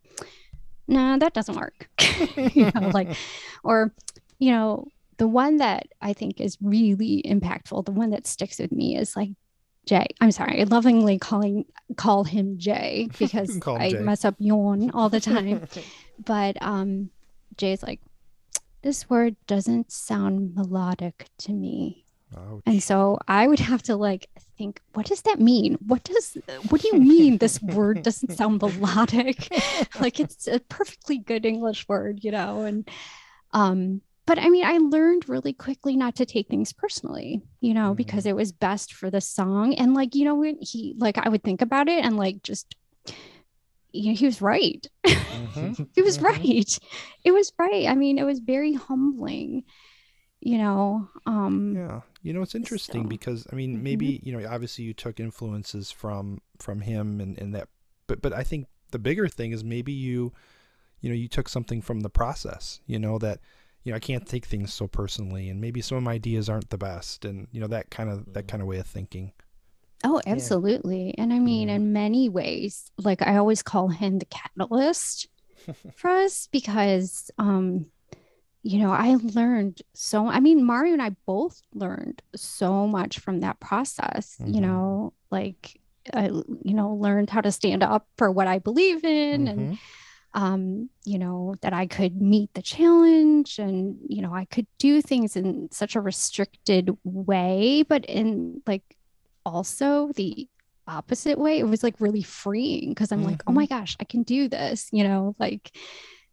[0.86, 1.88] nah, that doesn't work.
[2.54, 3.16] you know, like,
[3.64, 3.94] or,
[4.38, 4.86] you know,
[5.16, 9.16] the one that I think is really impactful, the one that sticks with me is
[9.16, 9.30] like
[9.86, 10.06] Jay.
[10.20, 13.98] I'm sorry, I lovingly calling call him Jay because I Jay.
[13.98, 15.66] mess up yawn all the time.
[16.24, 17.10] but um
[17.56, 18.00] Jay's like,
[18.82, 22.03] this word doesn't sound melodic to me.
[22.36, 22.62] Ouch.
[22.66, 24.28] And so I would have to like
[24.58, 25.74] think, what does that mean?
[25.86, 26.36] What does
[26.68, 29.48] what do you mean this word doesn't sound melodic?
[30.00, 32.62] like it's a perfectly good English word, you know?
[32.62, 32.88] And
[33.52, 37.92] um, but I mean, I learned really quickly not to take things personally, you know,
[37.92, 37.96] Mhm.
[37.96, 39.74] because it was best for the song.
[39.74, 42.74] And like, you know, when he like I would think about it and like just
[43.92, 44.86] you know, he was right.
[45.06, 45.88] Mhm.
[45.94, 46.22] he was Mhm.
[46.24, 46.78] right.
[47.22, 47.86] It was right.
[47.86, 49.64] I mean, it was very humbling,
[50.44, 51.08] you know.
[51.26, 53.82] Um Yeah, you know it's interesting So- because I mean Mhm.
[53.82, 57.68] maybe you know obviously you took influences from from him and and that,
[58.06, 60.32] but but I think the bigger thing is maybe you,
[61.00, 62.80] you know, you took something from the process.
[62.86, 63.40] You know that
[63.82, 66.70] you know I can't take things so personally, and maybe some of my ideas aren't
[66.70, 68.48] the best, and you know that kind of that Mhm.
[68.50, 69.32] kind of way of thinking.
[70.06, 70.32] Oh, Yeah.
[70.34, 71.14] absolutely.
[71.18, 71.76] And I mean, Yeah.
[71.76, 75.28] in many ways, like I always call him the catalyst
[75.96, 77.86] for us because, um,
[78.66, 83.40] you know, I learned so, I mean, Mario and I both learned so much from
[83.40, 84.54] that process, Mhm.
[84.54, 85.78] you know, like,
[86.14, 89.78] I, you know, learned how to stand up for what I believe in and, Mhm.
[90.32, 95.02] um, you know, that I could meet the challenge and, you know, I could do
[95.02, 98.96] things in such a restricted way, but in like
[99.44, 100.48] also the
[100.88, 101.58] opposite way.
[101.58, 104.88] It was like really freeing because I'm like, oh my gosh, I can do this,
[104.90, 105.70] you know, like,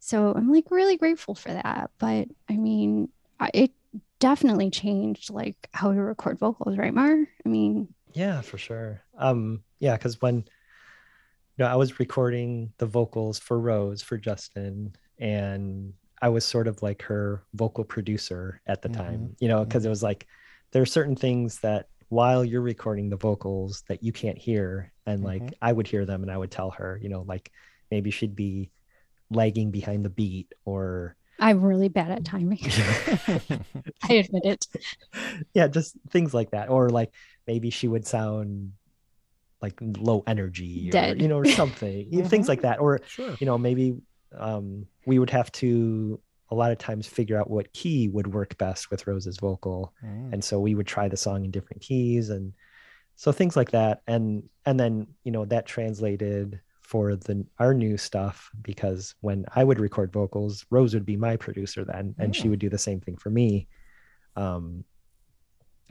[0.01, 1.91] so I'm like really grateful for that.
[1.99, 3.71] But I mean, I, it
[4.19, 7.11] definitely changed like how we record vocals, right, Mar?
[7.45, 9.03] I mean, Yeah, for sure.
[9.17, 10.45] Um, yeah, because when you
[11.59, 16.81] know I was recording the vocals for Rose for Justin, and I was sort of
[16.81, 20.27] like her vocal producer at the time, you know, because it was like
[20.71, 25.23] there are certain things that while you're recording the vocals that you can't hear, and
[25.23, 25.53] like Mhm.
[25.61, 27.51] I would hear them and I would tell her, you know, like
[27.91, 28.71] maybe she'd be
[29.31, 32.59] lagging behind the beat or I'm really bad at timing.
[34.03, 34.67] I admit it.
[35.53, 36.69] yeah, just things like that.
[36.69, 37.11] Or like
[37.47, 38.73] maybe she would sound
[39.61, 41.21] like low energy or Dead.
[41.21, 42.07] you know, or something.
[42.11, 42.79] you know, Things like that.
[42.79, 43.35] Or, Sure.
[43.39, 43.95] you know, maybe
[44.37, 46.19] um we would have to
[46.51, 49.93] a lot of times figure out what key would work best with Rose's vocal.
[50.05, 50.33] Mm.
[50.33, 52.53] And so we would try the song in different keys and
[53.15, 54.01] so things like that.
[54.07, 56.59] And and then, you know, that translated
[56.91, 61.37] for the our new stuff because when I would record vocals, Rose would be my
[61.37, 62.49] producer then, and she Mm.
[62.49, 63.69] would do the same thing for me.
[64.35, 64.83] Um,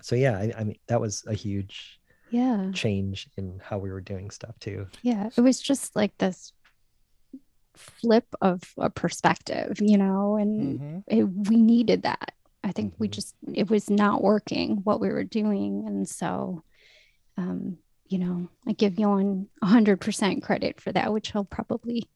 [0.02, 1.98] so yeah, I, I mean that was a huge
[2.30, 2.70] Yeah.
[2.74, 4.88] change in how we were doing stuff too.
[5.02, 5.30] Yeah.
[5.34, 6.52] It was just like this
[7.74, 11.04] flip of a perspective, you know, and Mhm.
[11.06, 12.34] it, we needed that.
[12.62, 13.12] I think we Mhm.
[13.12, 15.86] just, it was not working what we were doing.
[15.86, 16.62] And so,
[17.38, 17.78] um,
[18.10, 22.10] you know, I give Johan 100% credit for that, which he'll probably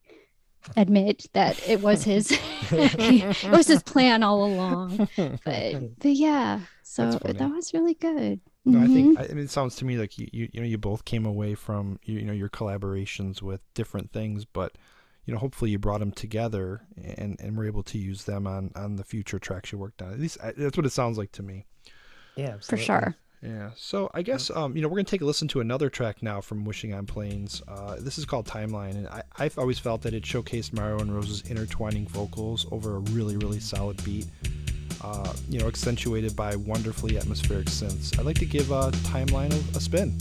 [0.76, 2.32] admit that it was his
[2.76, 5.03] it was his plan all along
[5.45, 8.88] but but yeah so that was really good No, I Mhm.
[8.88, 11.05] think I I mean, it sounds to me like you, you you know you both
[11.05, 14.76] came away from you, you know your collaborations with different things, but
[15.24, 18.70] you know hopefully you brought them together and and were able to use them on
[18.74, 20.12] on the future tracks you worked on.
[20.12, 21.66] At least I, that's what it sounds like to me.
[22.36, 23.70] Yeah, for sure Yeah.
[23.76, 26.40] So I guess um, you know we're gonna take a listen to another track now
[26.40, 27.61] from Wishing on Planes.
[27.68, 31.14] Uh, this is called Timeline, and I, I've always felt that it showcased Mario and
[31.14, 34.26] Rose's intertwining vocals over a really really solid beat.
[35.03, 38.18] Uh, you know, accentuated by wonderfully atmospheric synths.
[38.18, 40.18] I'd like to give uh, Timeline a, a spin.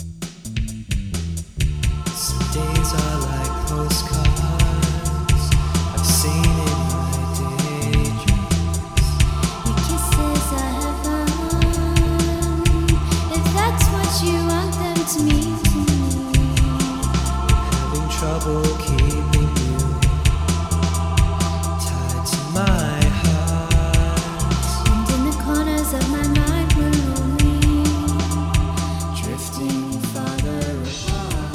[2.13, 4.62] Some days are like postcards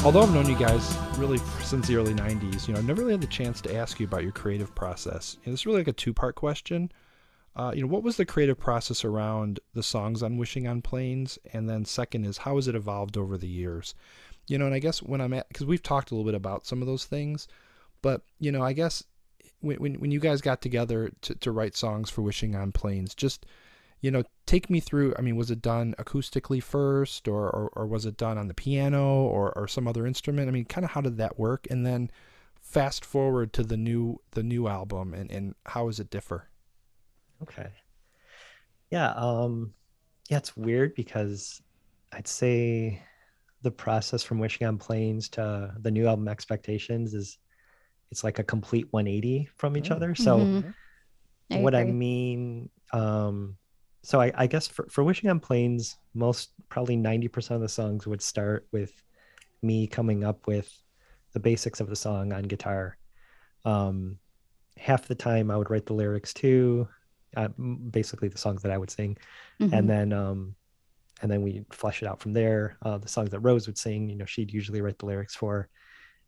[0.04, 3.12] Although I've known you guys really since the early 90s, you know, I've never really
[3.12, 5.36] had the chance to ask you about your creative process.
[5.44, 6.92] And it's really like a two part question.
[7.56, 11.40] Uh, you know, what was the creative process around the songs on Wishing on Planes?
[11.52, 13.96] And then second is, how has it evolved over the years?
[14.48, 16.66] You know, and I guess when I'm at, because we've talked a little bit about
[16.66, 17.46] some of those things,
[18.02, 19.04] but, you know, I guess
[19.60, 23.14] when when, when you guys got together to, to write songs for Wishing on Planes,
[23.14, 23.46] just
[24.00, 25.14] you know, take me through.
[25.18, 28.54] I mean, was it done acoustically first, or or, or was it done on the
[28.54, 30.48] piano, or or some other instrument?
[30.48, 31.66] I mean, kind of how did that work?
[31.70, 32.10] And then
[32.60, 36.48] fast forward to the new the new album, and and how does it differ?
[37.42, 37.68] Okay.
[38.90, 39.74] Yeah, um
[40.30, 41.62] yeah, it's weird because
[42.12, 43.02] I'd say
[43.62, 47.38] the process from Wishing on Planes to the new album Expectations is
[48.10, 49.96] it's like a complete 180 from each Mm.
[49.96, 50.14] other.
[50.14, 50.74] So Mhm.
[51.50, 51.92] I what I agree.
[51.92, 53.56] mean, um
[54.04, 58.06] so I, I guess for, for Wishing on Planes, most probably 90% of the songs
[58.06, 58.92] would start with
[59.62, 60.70] me coming up with
[61.34, 62.98] the basics of the song on guitar.
[63.64, 64.18] Um
[64.78, 66.88] half the time I would write the lyrics too,
[67.36, 69.18] uh, basically the songs that I would sing
[69.60, 69.72] Mhm.
[69.74, 70.56] and then um
[71.22, 74.08] and then we flesh it out from there uh the songs that rose would sing
[74.08, 75.68] you know she'd usually write the lyrics for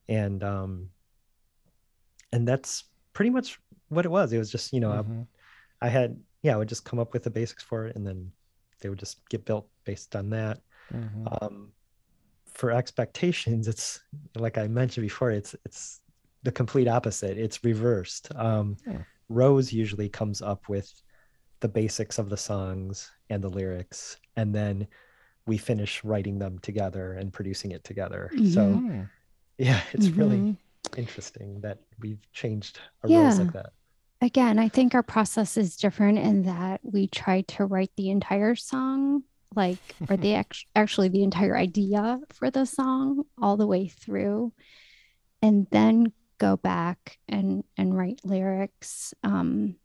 [0.08, 0.90] and um
[2.32, 5.26] and that's pretty much what it was it was just you know Mhm.
[5.82, 8.06] I, I had yeah i would just come up with the basics for it and
[8.06, 8.32] then
[8.80, 10.60] they would just get built based on that
[10.90, 11.36] Mhm.
[11.42, 11.72] um
[12.46, 14.00] for expectations it's
[14.36, 16.00] like i mentioned before it's it's
[16.42, 19.02] the complete opposite it's reversed um Hmm.
[19.28, 20.92] rose usually comes up with
[21.60, 24.86] the basics of the songs and the lyrics and then
[25.46, 28.80] we finish writing them together and producing it together so Mhm.
[28.80, 29.02] Hmm.
[29.58, 30.56] yeah it's really Mhm.
[30.96, 33.44] interesting that we've changed roles Yeah.
[33.44, 33.72] like that
[34.22, 38.54] again, I think our process is different in that we try to write the entire
[38.54, 39.24] song,
[39.56, 39.78] like,
[40.10, 44.52] or the act- actually the entire idea for the song all the way through,
[45.40, 49.14] and then go back and and write lyrics.
[49.24, 49.76] Um,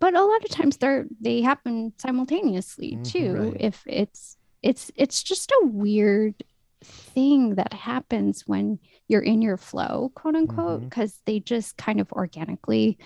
[0.00, 3.34] but a lot of times they're they happen simultaneously Mhm, too.
[3.52, 3.56] right.
[3.60, 6.42] If it's it's it's just a weird
[6.82, 8.78] thing that happens when
[9.08, 12.98] you're in your flow, quote unquote, because they just kind of organically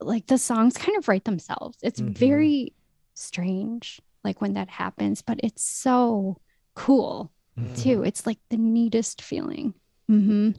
[0.00, 1.78] like the songs kind of write themselves.
[1.82, 2.14] It's Mhm.
[2.14, 2.74] very
[3.14, 6.38] strange, like when that happens, but it's so
[6.74, 7.32] cool
[7.74, 8.02] too.
[8.04, 9.74] It's like the neatest feeling.
[10.08, 10.50] hmm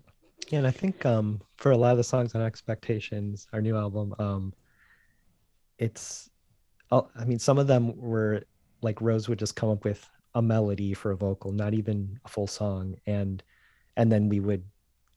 [0.50, 3.76] Yeah, and I think um for a lot of the songs on Expectations, our new
[3.78, 4.54] album, um
[5.80, 6.30] it's
[6.92, 8.44] I mean some of them were
[8.82, 12.30] like Rose would just come up with a melody for a vocal, not even a
[12.30, 13.44] full song and
[13.98, 14.64] and then we would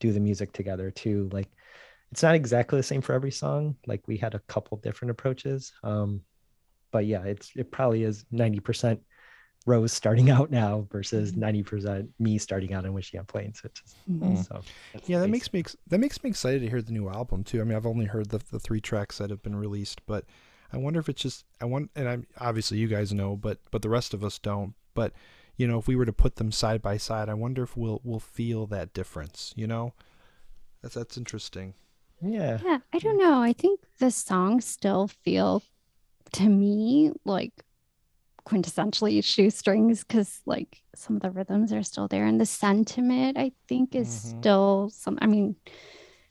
[0.00, 1.28] do the music together too.
[1.32, 1.48] Like
[2.12, 3.76] it's not exactly the same for every song.
[3.86, 5.72] Like we had a couple different approaches.
[5.82, 6.22] Um
[6.92, 9.00] but yeah, it's it probably is 90%
[9.66, 13.62] Rose starting out now versus 90% me starting out and wishing on planes.
[13.64, 14.36] It's just, Hmm.
[14.36, 16.92] so that's Yeah, that the makes me ex- that makes me excited to hear the
[16.92, 17.60] new album too.
[17.60, 20.24] I mean, I've only heard the the three tracks that have been released, but
[20.72, 23.82] I wonder if it's just I want and I'm obviously you guys know, but but
[23.82, 24.74] the rest of us don't.
[24.94, 25.12] But
[25.56, 28.00] you know, if we were to put them side by side, I wonder if we'll
[28.04, 29.52] we'll feel that difference.
[29.56, 29.92] You know,
[30.80, 31.74] that's that's interesting.
[32.22, 32.58] Yeah.
[32.64, 33.42] Yeah, I don't know.
[33.42, 35.62] I think the songs still feel
[36.34, 37.52] to me like
[38.46, 43.52] quintessentially shoestrings because like some of the rhythms are still there and the sentiment I
[43.68, 44.38] think is Mhm.
[44.40, 45.54] still some I mean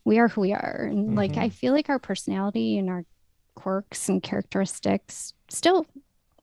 [0.03, 1.53] we are who we are and like I Mhm.
[1.53, 3.05] feel like our personality and our
[3.55, 5.85] quirks and characteristics still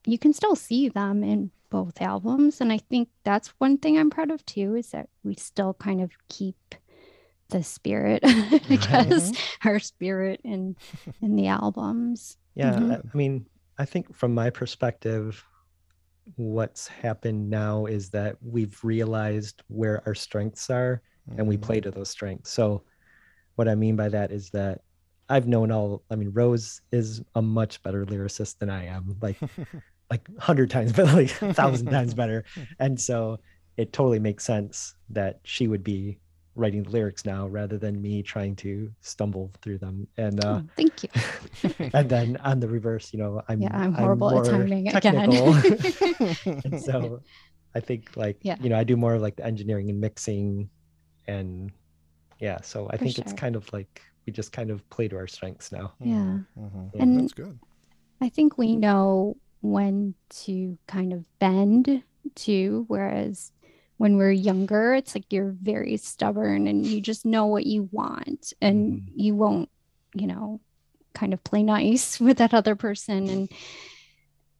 [0.06, 2.62] you can still see them in both albums.
[2.62, 6.00] And I think that's one thing I'm proud of too is that we still kind
[6.00, 6.56] of keep
[7.50, 9.32] the spirit I guess
[9.64, 10.76] our spirit in
[11.20, 12.38] in the albums.
[12.54, 12.92] Yeah, Mhm.
[12.92, 13.46] I- I mean,
[13.78, 15.44] I think from my perspective,
[16.36, 21.02] what's happened now is that we've realized where our strengths are
[21.36, 22.50] and we play to those strengths.
[22.50, 22.84] So,
[23.56, 24.80] what I mean by that is that
[25.29, 29.39] I've known all, I mean, Rose is a much better lyricist than I am, like,
[30.11, 32.45] like a hundred times but like a thousand times better.
[32.79, 33.39] And so
[33.76, 36.18] it totally makes sense that she would be
[36.55, 40.09] writing the lyrics now rather than me trying to stumble through them.
[40.16, 41.11] And, uh, Oh, thank you
[41.95, 45.01] and then on the reverse, you know, I'm Yeah, I'm horrible at more timing again.
[45.14, 45.55] technical.
[46.64, 47.20] and so
[47.74, 48.57] I think like Yeah.
[48.61, 50.70] you know, I do more of like the engineering and mixing
[51.29, 51.70] and
[52.41, 55.16] yeah, so I For think it's kind of like we just kind of play to
[55.16, 55.95] our strengths now.
[56.01, 56.41] Yeah.
[56.59, 56.95] Mhm.
[57.01, 57.59] And- that's good.
[58.20, 60.14] I think we know when
[60.45, 62.03] to kind of bend
[62.35, 63.53] too, whereas
[63.97, 68.53] when we're younger, it's like you're very stubborn and you just know what you want
[68.61, 69.12] and Mhm.
[69.16, 69.70] you won't,
[70.14, 70.61] you know,
[71.14, 73.29] kind of play nice with that other person.
[73.31, 73.49] And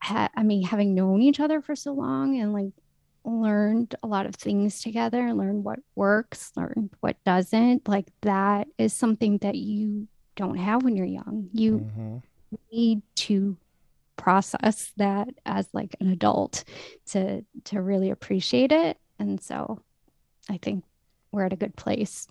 [0.01, 2.73] ha- I mean, having known each other for so long and like
[3.29, 8.93] learned a lot of things together, learned what works, learned what doesn't, like that is
[8.93, 11.49] something that you don't have when you're young.
[11.53, 12.23] You Mhm.
[12.73, 13.57] need to
[14.17, 16.65] process that as like an adult
[17.07, 19.81] to to really appreciate it and so
[20.51, 20.85] i think
[21.31, 22.27] we're at a good place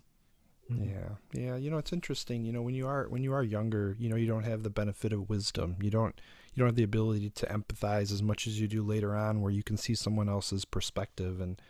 [0.70, 1.55] Yeah, yeah.
[1.55, 2.43] You know, it's interesting.
[2.45, 4.70] You know, when you are when you are younger, you know, you don't have the
[4.70, 5.78] benefit of wisdom.
[5.82, 6.20] You don't
[6.53, 9.51] you don't have the ability to empathize as much as you do later on, where
[9.51, 11.39] you can see someone else's perspective.
[11.39, 11.61] And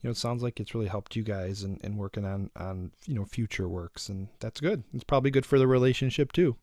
[0.00, 2.90] you know, it sounds like it's really helped you guys in, in working on on
[3.06, 4.82] you know future works, and that's good.
[4.94, 6.56] It's probably good for the relationship too.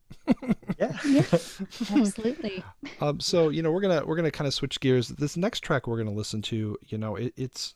[0.79, 0.97] Yeah.
[1.05, 1.23] Yeah.
[1.91, 2.63] Absolutely.
[3.01, 5.07] Um, so you know, we're gonna we're gonna kind of switch gears.
[5.09, 7.75] This next track we're gonna listen to, you know, it, it's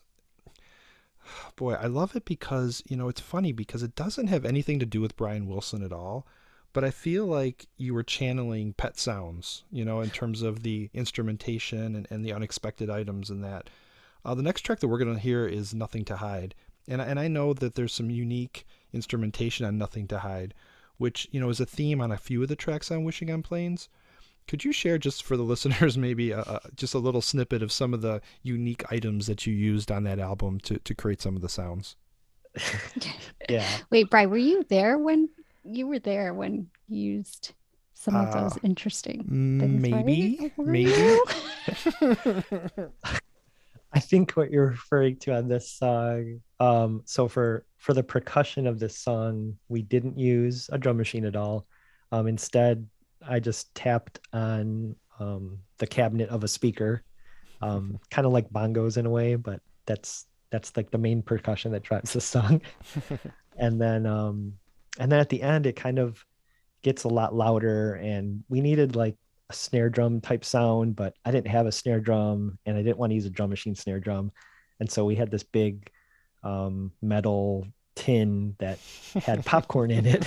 [1.56, 4.86] boy, I love it because you know it's funny because it doesn't have anything to
[4.86, 6.26] do with Brian Wilson at all,
[6.72, 10.90] but I feel like you were channeling Pet Sounds, you know, in terms of the
[10.94, 13.68] instrumentation and, and the unexpected items and that.
[14.24, 16.54] Uh, the next track that we're gonna hear is Nothing to Hide,
[16.88, 20.54] and and I know that there's some unique instrumentation on Nothing to Hide,
[20.96, 23.42] which you know is a theme on a few of the tracks on Wishing on
[23.42, 23.88] Planes.
[24.52, 27.72] Could you share just for the listeners maybe a, a, just a little snippet of
[27.72, 31.36] some of the unique items that you used on that album to, to create some
[31.36, 31.96] of the sounds?
[33.48, 33.66] Yeah.
[33.88, 35.30] Wait, Bri, were you there when
[35.64, 37.54] you were there when you used
[37.94, 39.80] some of those Uh, interesting things?
[39.80, 41.18] Maybe, Were maybe.
[43.94, 46.42] I think what you're referring to on this song.
[46.60, 51.24] Um, so for for the percussion of this song, we didn't use a drum machine
[51.24, 51.66] at all.
[52.12, 52.86] Um, instead,
[53.28, 57.02] I just tapped on um, the cabinet of a speaker,
[57.60, 61.72] um, kind of like bongos in a way, but that's that's like the main percussion
[61.72, 62.60] that drives the song.
[63.56, 64.54] and then um,
[64.98, 66.24] and then at the end, it kind of
[66.82, 69.16] gets a lot louder, and we needed like
[69.50, 72.98] a snare drum type sound, but I didn't have a snare drum and I didn't
[72.98, 74.32] want to use a drum machine snare drum.
[74.80, 75.90] And so we had this big
[76.42, 78.78] um, metal tin that
[79.22, 80.26] had popcorn in it.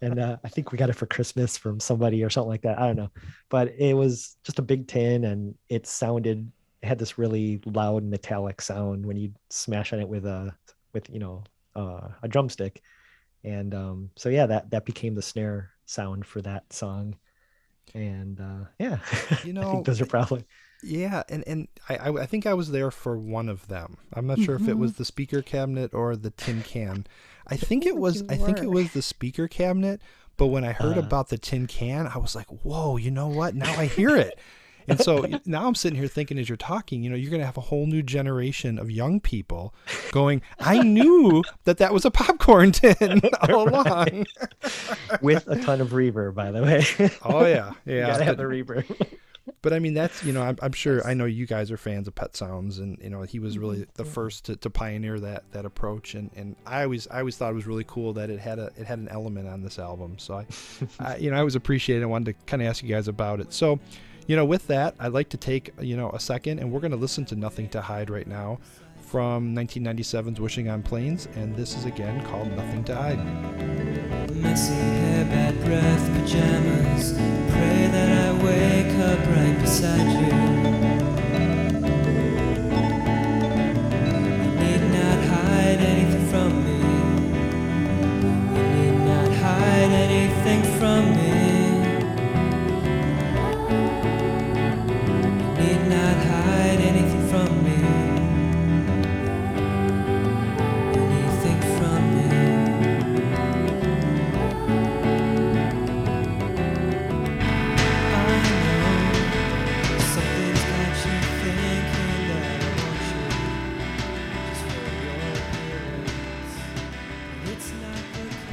[0.00, 2.78] And uh, I think we got it for Christmas from somebody or something like that.
[2.78, 3.10] I don't know.
[3.48, 6.50] But it was just a big tin and it sounded,
[6.82, 10.54] it had this really loud metallic sound when you smash on it with a,
[10.92, 11.44] with, you know,
[11.74, 12.82] uh, a drumstick.
[13.44, 17.16] And um, so, yeah, that, that became the snare sound for that song
[17.94, 18.98] and uh yeah
[19.44, 20.44] You I know, think those are probably
[20.82, 23.96] Yeah, and and I I think I was there for one of them.
[24.12, 27.06] I'm not sure if it was the speaker cabinet or the tin can.
[27.46, 30.00] I think it was I think it was the speaker cabinet,
[30.36, 31.00] but when I heard Uh.
[31.02, 33.54] about the tin can, I was like, "Whoa, you know what?
[33.54, 34.38] Now I hear it."
[34.88, 37.46] And so now I'm sitting here thinking as you're talking, you know, you're going to
[37.46, 39.74] have a whole new generation of young people
[40.12, 44.26] going, "I knew that that was a popcorn tin all along."
[45.22, 46.84] with a ton of reverb by the way
[47.22, 47.72] Oh yeah.
[47.86, 48.06] you Yeah.
[48.08, 48.84] gotta have the reverb
[49.62, 52.08] But I mean, that's you know, I'm, I'm sure I know you guys are fans
[52.08, 53.90] of Pet Sounds, and you know, he was really mm-hmm.
[53.94, 57.50] the first to, to pioneer that that approach, and, and I always I always thought
[57.50, 60.18] it was really cool that it had a it had an element on this album.
[60.18, 60.46] So I,
[60.98, 62.02] I you know, I always appreciated.
[62.02, 63.52] I wanted to kind of ask you guys about it.
[63.52, 63.78] So,
[64.26, 66.90] you know, with that, I'd like to take you know a second, and we're going
[66.90, 68.58] to listen to Nothing to Hide right now
[68.96, 73.75] from 1997's Wishing on Planes, and this is again called Nothing to Hide.
[74.56, 77.12] Messy hair, bad breath, pajamas.
[77.12, 80.75] Pray that I wake up right beside you.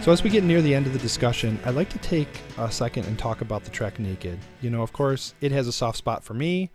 [0.03, 2.27] So as we get near the end of the discussion, I'd like to take
[2.57, 5.71] a second and talk about the track "Naked." You know, of course, it has a
[5.71, 6.71] soft spot for me,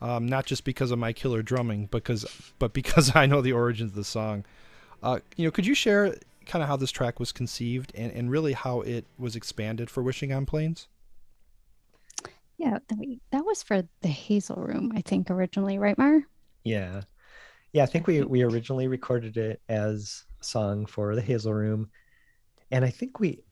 [0.00, 2.24] um, not just because of my killer drumming, because
[2.58, 4.46] but because I know the origins of the song.
[5.02, 6.16] Uh, you know, could you share
[6.46, 10.02] kind of how this track was conceived and, and really how it was expanded for
[10.02, 10.88] "Wishing on Planes?
[12.56, 16.22] Yeah, that, that was for the Hazel Room, I think, originally, right, Mar?
[16.64, 17.02] yeah
[17.72, 21.88] yeah i think we we originally recorded it as a song for the hazel room
[22.70, 23.42] and i think we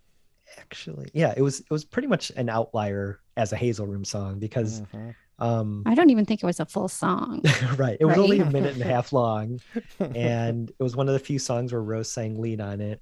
[0.58, 4.38] actually yeah it was it was pretty much an outlier as a hazel room song
[4.38, 4.82] because
[5.38, 7.42] um I don't even think it was a full song.
[7.76, 9.60] right it was only a minute and a half long
[10.14, 13.00] and it was one of the few songs where Rose sang lead on it.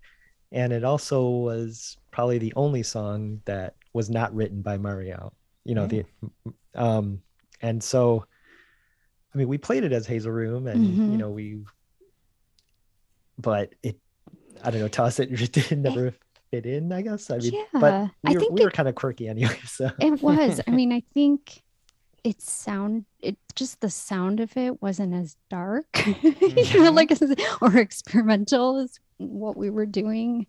[0.53, 5.33] And it also was probably the only song that was not written by Mario.
[5.65, 6.05] You know, the
[6.75, 7.23] um
[7.63, 8.27] and so
[9.35, 11.19] I mean we played it as Hazel Room and you Mhm.
[11.19, 11.65] know we
[13.39, 13.99] but it
[14.65, 16.13] I don't know, to us it didn't never
[16.51, 17.31] fit in, I guess.
[17.31, 19.59] I mean Yeah, but I we were, think we were it- kind of quirky anyway.
[19.67, 20.61] So It was.
[20.67, 21.63] I mean, I think
[22.25, 26.21] it sound it just the sound of it wasn't as dark, you know,
[26.91, 26.95] Mhm.
[26.95, 27.11] like
[27.63, 30.47] or experimental as what we were doing.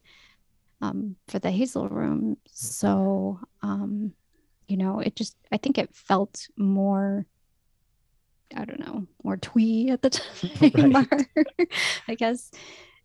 [0.81, 2.37] um, for the Hazel Room.
[2.51, 4.13] So, um,
[4.67, 7.25] you know, it just I think it felt more.
[8.55, 11.05] I don't know, more twee at the time, or
[12.07, 12.49] I guess.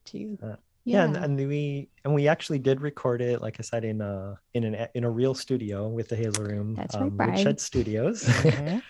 [0.07, 3.63] To Uh, yeah, yeah, and, and we and we actually did record it like i
[3.63, 7.03] said in a in an in a real studio with the hazel room That's right,
[7.03, 7.35] um, Brian.
[7.35, 8.29] Woodshed studios.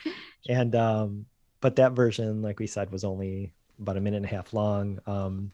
[0.49, 1.27] And um
[1.61, 4.99] but that version like we said was only about a minute and a half long.
[5.07, 5.53] Um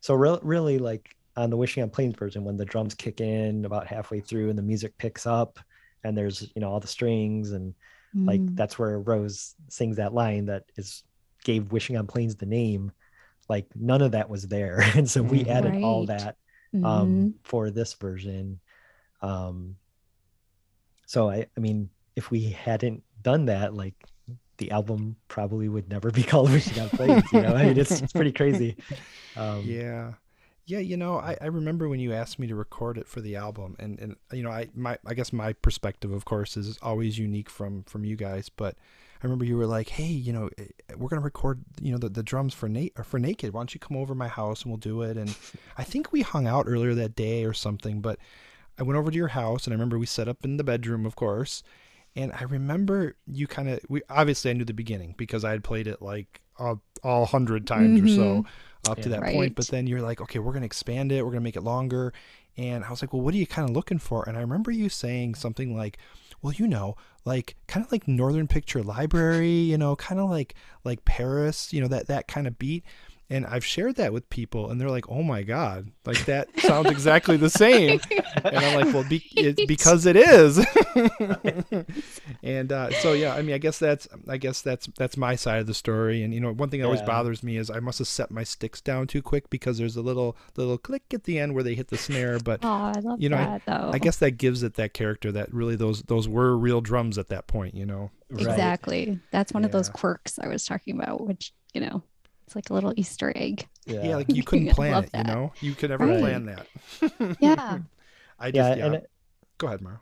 [0.00, 3.64] so re- really like on the wishing on planes version when the drums kick in
[3.64, 5.58] about halfway through and the music picks up
[6.02, 7.74] and there's you know all the strings and
[8.16, 11.02] like Mm, that's where rose sings that line that is
[11.42, 12.92] gave wishing on planes the name
[13.48, 14.82] like none of that was there.
[14.96, 15.48] And so we Mhm.
[15.48, 16.36] added all that
[16.82, 18.60] um for this version.
[19.22, 19.76] Um
[21.06, 23.94] so i i mean if we hadn't done that like
[24.58, 27.54] the album probably would never be called wishing on planes you know?
[27.54, 28.76] I mean it's, it's pretty crazy.
[29.36, 30.14] Um Yeah.
[30.66, 33.36] Yeah, you know, I, I remember when you asked me to record it for the
[33.36, 37.18] album and, and you know, I my I guess my perspective of course is always
[37.18, 40.64] unique from from you guys, but I remember you were like, "Hey, you know, eh,
[40.96, 43.52] we're going to record, you know, the, the drums for Nate or for Naked.
[43.52, 45.36] Why don't you come over to my house and we'll do it?" And
[45.78, 48.18] I think we hung out earlier that day or something, but
[48.78, 51.06] I went over to your house and I remember we set up in the bedroom,
[51.06, 51.62] of course.
[52.16, 55.64] And I remember you kind of we obviously I knew the beginning because I had
[55.64, 58.44] played it like all, all hundred times or so
[58.88, 59.20] up to Yeah.
[59.20, 59.54] that point.
[59.56, 62.12] But then you're like, okay, we're gonna expand it, we're gonna make it longer.
[62.56, 64.28] And I was like, well, what are you kind of looking for?
[64.28, 65.98] And I remember you saying something like,
[66.44, 70.54] well, you know, like kind of like Northern Picture Library, you know, kind of like
[70.84, 72.84] like Paris, you know, that that kind of beat.
[73.30, 76.90] And I've shared that with people, and they're like, "Oh my god, like that sounds
[76.90, 77.98] exactly the same."
[78.44, 79.66] And I'm like, "Well, be, it's Right.
[79.66, 80.58] because it is."
[82.42, 85.60] and uh, so yeah, I mean, I guess that's I guess that's that's my side
[85.60, 86.22] of the story.
[86.22, 87.06] And you know, one thing that always Yeah.
[87.06, 90.02] bothers me is I must have set my sticks down too quick because there's a
[90.02, 92.38] little little click at the end where they hit the snare.
[92.38, 93.90] But Oh, I love you know, I- that though.
[93.92, 97.28] I guess that gives it that character that really those those were real drums at
[97.28, 97.74] that point.
[97.74, 98.10] You know.
[98.30, 98.42] right.
[98.46, 99.18] exactly.
[99.30, 102.02] That's one of those quirks I was talking about, which you know,
[102.46, 103.66] it's like a little Easter egg.
[103.86, 105.10] Yeah, like you couldn't plan love it.
[105.16, 106.20] You know, you could never Right.
[106.20, 106.66] plan that.
[107.40, 107.78] Yeah.
[108.38, 108.86] I just yeah, yeah.
[108.86, 109.10] and it-
[109.58, 110.00] Go ahead, Mara.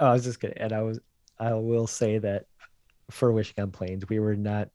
[0.00, 0.98] oh, i was just gonna and i was
[1.38, 2.46] i will say that
[3.10, 4.70] for wishing on planes we were not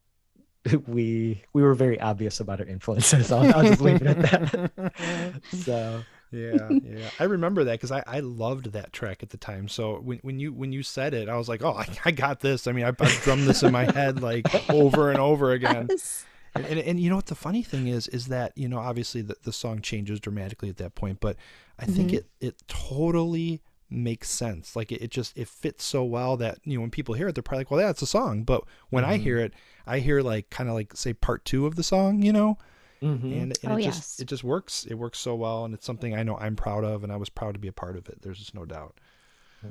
[0.87, 5.41] we we were very obvious about our influences i'll, I'll just leave it at that
[5.51, 6.01] so
[6.31, 9.99] yeah yeah i remember that because I, I loved that track at the time so
[9.99, 12.65] when, when you when you said it i was like oh i, I got this
[12.65, 16.25] i mean I, I drummed this in my head like over and over again Yes.
[16.55, 19.21] And, and, and you know what the funny thing is is that you know obviously
[19.21, 21.35] the, the song changes dramatically at that point but
[21.79, 22.15] i think Mhm.
[22.17, 26.75] it it totally makes sense like it, it just it fits so well that you
[26.77, 29.03] know when people hear it they're probably like well yeah it's a song but when
[29.05, 29.21] i Mhm.
[29.21, 29.53] hear it
[29.85, 32.57] i hear like kind of like say part two of the song you know
[33.01, 33.23] mhm.
[33.31, 33.95] and, and Oh, it yes.
[33.97, 36.83] just it just works it works so well and it's something i know i'm proud
[36.83, 38.95] of and i was proud to be a part of it there's just no doubt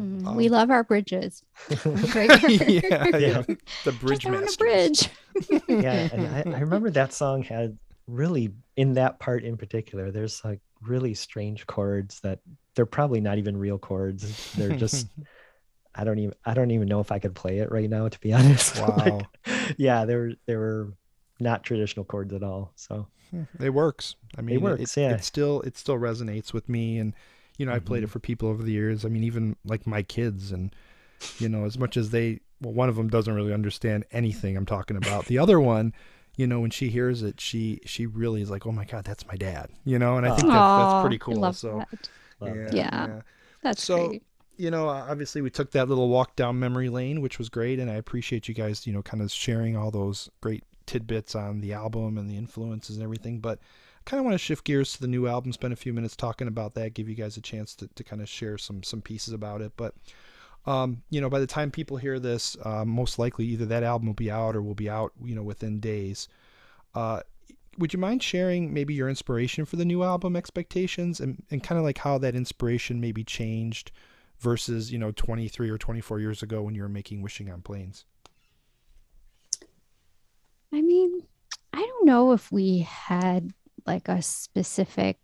[0.00, 1.42] Mm, Um, we love our bridges.
[2.14, 2.42] Right?
[2.68, 3.42] yeah, yeah Yeah.
[3.84, 5.08] the bridge Just on a bridge.
[5.68, 10.44] yeah and I, I remember that song had really in that part in particular there's
[10.44, 12.40] like really strange chords that
[12.74, 15.06] they're probably not even real chords they're just
[15.94, 18.18] i don't even i don't even know if i could play it right now to
[18.20, 19.20] be honest Like, Wow.
[19.78, 20.92] yeah they were they were
[21.38, 23.06] not traditional chords at all so
[23.60, 25.12] it works i mean it- works, it, yeah.
[25.12, 27.14] it still it still resonates with me and
[27.62, 28.10] you know i've played it Mhm.
[28.10, 30.74] for people over the years i mean even like my kids and
[31.38, 34.66] you know as much as they well one of them doesn't really understand anything i'm
[34.66, 35.92] talking about the other one
[36.36, 39.26] you know when she hears it she she really is like oh my god that's
[39.28, 41.78] my dad you know and i think that, that's Aw, pretty I cool love so
[41.78, 42.08] that.
[42.40, 42.74] love yeah, that.
[42.74, 43.20] Yeah.
[43.62, 44.22] That's So, great.
[44.56, 47.78] you know, uh, obviously we took that little walk down memory lane, which was great,
[47.78, 51.60] and I appreciate you guys, you know, kind of sharing all those great tidbits on
[51.60, 53.38] the album and the influences and everything.
[53.38, 53.62] But I
[54.04, 56.48] kind of want to shift gears to the new album, spend a few minutes talking
[56.48, 59.34] about that, give you guys a chance to, to kind of share some some pieces
[59.34, 59.72] about it.
[59.76, 59.94] But
[60.66, 64.06] um, you know, by the time people hear this, uh, most likely either that album
[64.06, 66.28] will be out or will be out, you know, within days.
[66.94, 67.20] Uh,
[67.78, 71.78] would you mind sharing maybe your inspiration for the new album expectations and, and kind
[71.78, 73.90] of like how that inspiration maybe changed
[74.38, 78.04] versus you know 23 or 24 years ago when you were making wishing on planes
[80.72, 81.20] I mean,
[81.72, 83.52] I don't know if we had
[83.86, 85.18] like a specific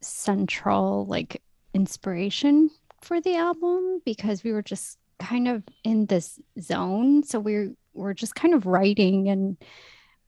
[0.00, 1.42] central like
[1.74, 2.70] inspiration
[3.00, 7.22] for the album because we were just kind of in this zone.
[7.22, 9.56] So we were just kind of writing and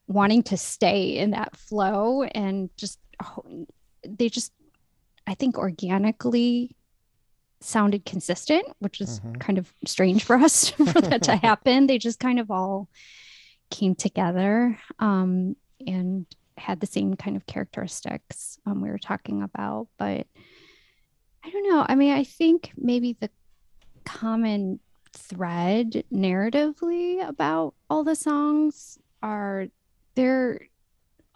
[0.07, 2.99] wanting to stay in that flow and just
[4.07, 4.51] they just
[5.27, 6.75] I think organically
[7.61, 9.39] sounded consistent, which is Mhm.
[9.39, 11.87] kind of strange for us for that to happen.
[11.87, 12.87] They just kind of all
[13.71, 15.55] came together um,
[15.87, 16.27] and
[16.57, 19.87] had the same kind of characteristics um, we were talking about.
[19.97, 20.27] But
[21.43, 21.85] I don't know.
[21.87, 23.29] I mean, I think maybe the
[24.05, 24.79] common
[25.13, 29.67] thread narratively about all the songs are
[30.15, 30.67] there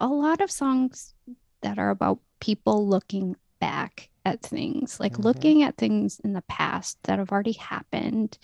[0.00, 1.14] a lot of songs
[1.62, 5.24] that are about people looking back at things, like Mhm.
[5.24, 8.38] looking at things in the past that have already happened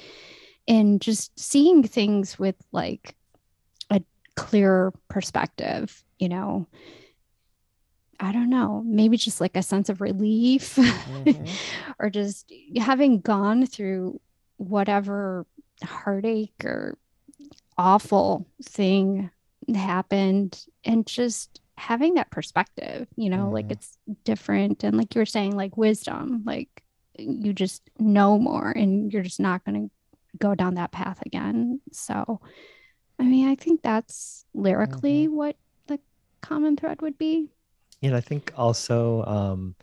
[0.69, 3.17] and just seeing things with like
[4.37, 6.67] clearer perspective, you know.
[8.19, 11.49] I don't know, maybe just like a sense of relief Mhm.
[11.99, 14.21] or just having gone through
[14.57, 15.47] whatever
[15.85, 16.97] heartache or
[17.77, 19.31] awful thing
[19.75, 23.73] happened and just having that perspective, you know, like Mhm.
[23.73, 24.83] it's different.
[24.83, 26.83] And like you were saying, like wisdom, like
[27.19, 29.91] you just know more and you're just not going to
[30.39, 31.81] go down that path again.
[31.93, 32.41] So,
[33.19, 35.57] I mean, I think that's lyrically what
[35.87, 35.99] the
[36.43, 37.49] common thread would be.
[38.03, 39.75] And I think also um,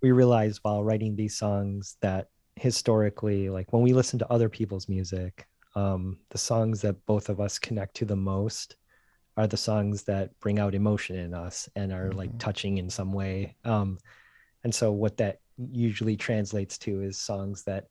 [0.00, 4.88] we realized while writing these songs that historically, like when we listen to other people's
[4.88, 8.76] music, um, the songs that both of us connect to the most
[9.36, 12.38] are the songs that bring out emotion in us and are like Mhm.
[12.38, 13.56] touching in some way.
[13.64, 13.98] Um,
[14.64, 17.88] and so what that usually translates to is songs that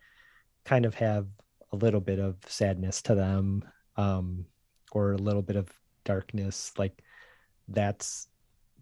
[0.63, 1.27] kind of have
[1.71, 3.63] a little bit of sadness to them
[3.97, 4.45] um,
[4.91, 5.69] or a little bit of
[6.03, 6.71] darkness.
[6.77, 7.01] Like
[7.67, 8.27] that's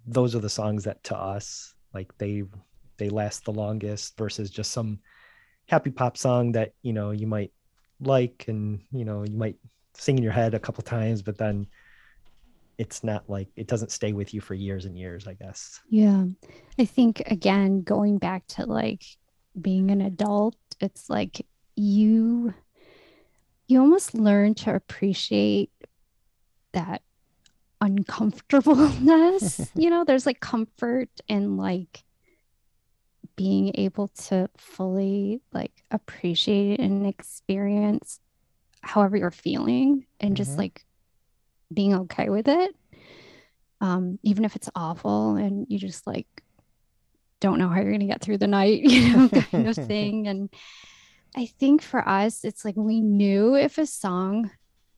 [0.05, 2.43] those are the songs that to us like they
[2.97, 4.99] they last the longest versus just some
[5.69, 7.51] happy pop song that you know you might
[8.01, 9.55] like and you know you might
[9.93, 11.65] sing in your head a couple times but then
[12.77, 16.25] it's not like it doesn't stay with you for years and years i guess Yeah.
[16.77, 19.03] I think again, going back to like
[19.61, 21.45] being an adult, it's like
[21.75, 22.53] you
[23.67, 25.71] you almost learn to appreciate
[26.73, 27.01] that
[27.81, 29.71] uncomfortableness.
[29.75, 32.03] you know, there's like comfort in like
[33.35, 38.19] being able to fully like appreciate and experience
[38.81, 40.57] however you're feeling and just Mhm.
[40.57, 40.85] like
[41.73, 42.75] being okay with it
[43.81, 46.27] um, even if it's awful and you just like
[47.39, 50.27] don't know how you're gonna get through the night, you know, kind of thing.
[50.27, 50.49] And
[51.35, 54.51] I think for us, it's like we knew if a song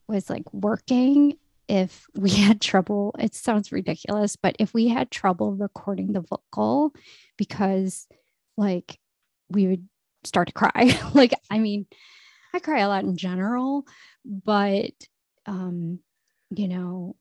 [0.08, 1.38] was like working,
[1.68, 6.92] if we had trouble, it sounds ridiculous, but if we had trouble recording the vocal
[7.36, 8.06] because
[8.56, 8.98] like
[9.50, 9.88] we would
[10.24, 10.98] start to cry.
[11.14, 11.86] like, I mean,
[12.52, 13.86] I cry a lot in general,
[14.24, 14.92] but
[15.46, 16.00] um,
[16.50, 17.16] you know,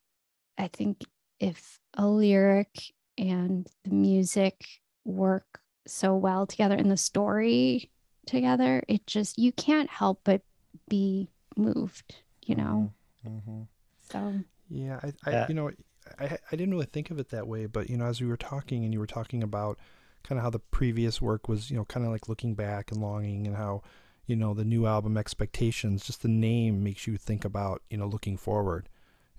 [0.57, 1.01] I think
[1.39, 2.69] if a lyric
[3.17, 4.65] and the music
[5.03, 7.91] work so well together in the story
[8.27, 10.41] together, it just you can't help but
[10.89, 12.15] be moved,
[12.45, 12.91] you know.
[13.23, 13.63] hmm
[14.09, 14.33] So
[14.69, 15.45] Yeah, I, I Yeah.
[15.47, 15.71] you know,
[16.19, 18.37] I I didn't really think of it that way, but you know, as we were
[18.37, 19.77] talking and you were talking about
[20.23, 22.99] kind of how the previous work was, you know, kind of like looking back and
[23.01, 23.81] longing and how,
[24.25, 28.07] you know, the new album expectations, just the name makes you think about, you know,
[28.07, 28.89] looking forward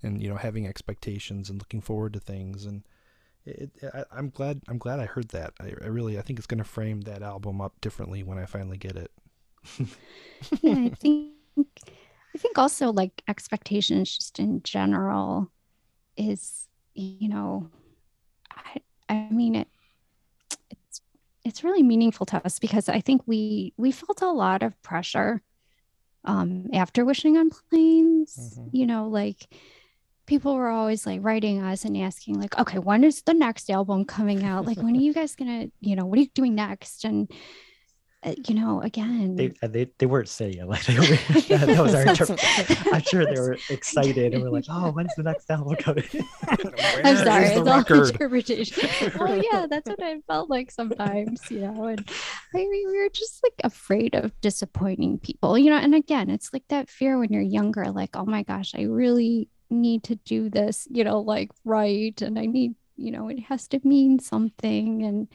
[0.03, 2.83] and you know, having expectations and looking forward to things and
[3.47, 5.53] it, I, I'm glad I'm glad I heard that.
[5.59, 8.45] I, I really I think it's going to frame that album up differently when I
[8.45, 9.11] finally get it.
[10.61, 11.33] yeah, I think
[12.35, 15.51] I think also like expectations just in general
[16.17, 17.71] is you know
[18.51, 19.69] I I mean it
[20.69, 21.01] it's
[21.43, 25.41] it's really meaningful to us because I think we we felt a lot of pressure
[26.25, 28.69] um after wishing on planes Mhm.
[28.73, 29.47] you know like
[30.27, 34.05] people were always like writing us and asking like okay when is the next album
[34.05, 37.03] coming out like when are you guys gonna you know what are you doing next
[37.05, 37.31] and
[38.23, 41.05] uh, you know again they uh, they, they weren't saying like they were,
[41.47, 45.15] that, that was our interpret- i'm sure they were excited and we're like oh when's
[45.15, 46.03] the next album coming
[47.03, 48.09] I'm sorry, is the it's all record?
[48.09, 48.89] interpretation.
[49.19, 51.85] well, yeah, that's what I felt like sometimes, you know.
[51.85, 52.09] And
[52.53, 55.77] I mean, we were just like afraid of disappointing people, you know.
[55.77, 59.49] And again, it's like that fear when you're younger, like, oh my gosh, I really
[59.69, 63.67] need to do this, you know, like right, and I need, you know, it has
[63.69, 65.27] to mean something, and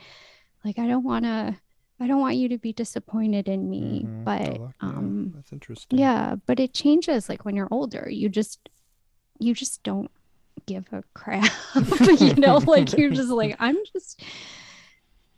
[0.65, 1.57] like I don't want to,
[2.01, 4.25] I don't want you to be disappointed in me, Mhm.
[4.25, 5.99] but Oh, yeah, um, that's interesting.
[5.99, 8.09] yeah, but it changes like when you're older.
[8.11, 8.69] You just
[9.39, 10.11] you just don't
[10.67, 11.51] give a crap.
[12.21, 14.23] you know, like you're just like, I'm just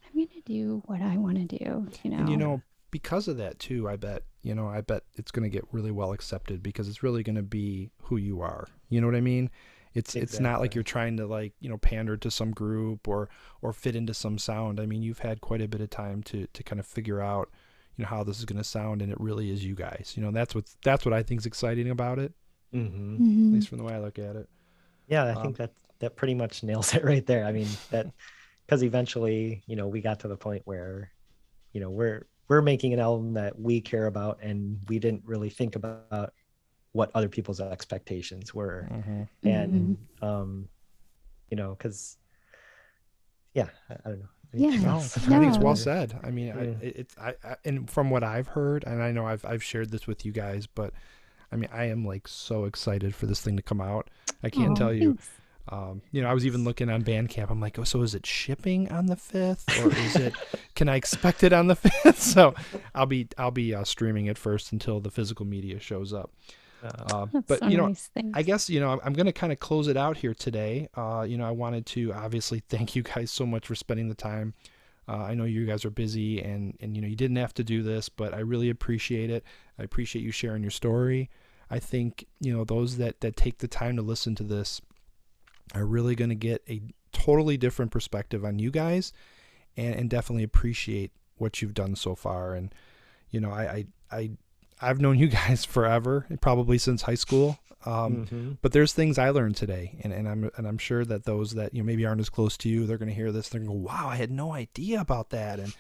[0.06, 2.18] I'm gonna do what I want to do, you know.
[2.18, 2.62] And you know,
[2.94, 5.90] because of that too, I bet, you know, I bet it's going to get really
[5.90, 8.68] well accepted because it's really going to be who you are.
[8.88, 9.50] You know what I mean?
[9.94, 13.28] It's it's not like you're trying to like, you know, pander to some group or
[13.62, 14.80] or fit into some sound.
[14.80, 17.50] I mean, you've had quite a bit of time to to kind of figure out,
[17.96, 20.14] you know, how this is going to sound and it really is you guys.
[20.16, 22.32] You know, that's what that's what I think is exciting about it,
[22.74, 23.16] Mm-hmm.
[23.16, 23.52] at Mhm.
[23.52, 24.48] least from the way I look at it.
[25.06, 28.06] yeah i Um, think that that pretty much nails it right there i mean that
[28.66, 31.10] because eventually you know we got to the point where
[31.72, 35.48] you know we're we're making an album that we care about and we didn't really
[35.50, 36.32] think about
[36.92, 39.28] what other people's expectations were Mhm.
[39.42, 40.68] and um
[41.50, 42.18] you know because
[43.54, 44.76] yeah I, I don't know Yeah.
[44.76, 44.96] No.
[44.98, 46.16] I think it's well said.
[46.22, 46.58] I mean, Yeah.
[46.60, 49.90] it- it's I, I and from what I've heard, and I know I've I've shared
[49.90, 50.92] this with you guys, but
[51.50, 54.10] I mean, I am like so excited for this thing to come out.
[54.44, 55.14] I can't Aw, tell you.
[55.14, 55.30] thanks.
[55.68, 57.50] Um, you know, I was even looking on Bandcamp.
[57.50, 60.34] I'm like, oh, so is it shipping on the fifth, or is it?
[60.74, 62.20] can I expect it on the fifth?
[62.20, 62.54] so,
[62.94, 66.30] I'll be I'll be uh, streaming it first until the physical media shows up.
[66.84, 68.10] Uh, That's but so you know, nice.
[68.34, 70.88] I guess you know I'm- I'm going to kind of close it out here today.
[70.94, 74.14] Uh, you know, I wanted to obviously thank you guys so much for spending the
[74.14, 74.52] time.
[75.08, 77.64] Uh, I know you guys are busy and and you know you didn't have to
[77.64, 79.44] do this, but I really appreciate it.
[79.78, 81.30] I appreciate you sharing your story.
[81.70, 84.82] I think you know those that that take the time to listen to this
[85.74, 86.82] are really going to get a
[87.12, 89.12] totally different perspective on you guys,
[89.76, 92.54] and and definitely appreciate what you've done so far.
[92.54, 92.74] And
[93.30, 94.30] you know, I I, I
[94.80, 97.58] I've known you guys forever, probably since high school.
[97.86, 98.56] Um, mhm.
[98.62, 101.74] but there's things I learned today, and, and I'm and I'm sure that those that
[101.74, 103.70] you know maybe aren't as close to you, they're going to hear this, they're going
[103.70, 105.74] to go, "Wow, I had no idea about that," and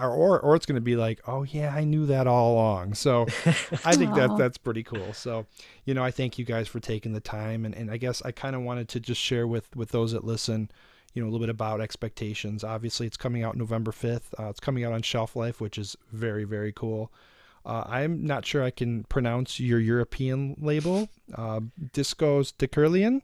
[0.00, 2.94] or or, or it's going to be like, "Oh yeah, I knew that all along."
[2.94, 3.22] So
[3.84, 5.12] I think that that's pretty cool.
[5.12, 5.46] So
[5.84, 8.32] you know, I thank you guys for taking the time, and, and I guess I
[8.32, 10.70] kind of wanted to just share with with those that listen,
[11.14, 12.64] you know, a little bit about expectations.
[12.64, 14.34] Obviously, it's coming out November fifth.
[14.38, 17.10] Uh, it's coming out on Shelflife, which is very very cool.
[17.64, 21.60] Uh, I'm not sure I can pronounce your European label, uh,
[21.92, 23.22] Discos de Kirlian.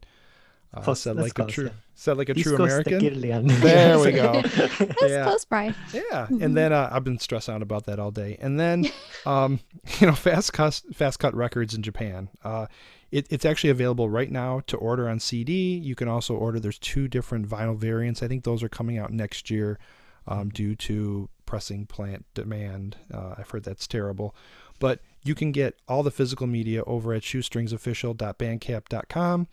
[0.74, 1.70] Uh, Close- said that's like a close, true, yeah.
[2.03, 3.01] Said like a true Discos American.
[3.01, 3.49] Tequilian.
[3.61, 4.43] There we go.
[4.43, 5.23] That's yeah.
[5.23, 5.73] close, Brian.
[5.93, 8.37] Yeah, and then uh, I've been stressing out about that all day.
[8.41, 8.87] And then,
[9.24, 9.61] um,
[10.01, 12.29] you know, Fastcut Fast Cut Records in Japan.
[12.43, 12.66] Uh,
[13.12, 15.77] it, it's actually available right now to order on CD.
[15.77, 16.59] You can also order.
[16.59, 18.20] There's two different vinyl variants.
[18.20, 19.79] I think those are coming out next year,
[20.27, 22.97] um, due to pressing plant demand.
[23.15, 24.35] Uh, I've heard that's terrible,
[24.81, 29.47] but you can get all the physical media over at shoestringsofficial.bandcamp.com.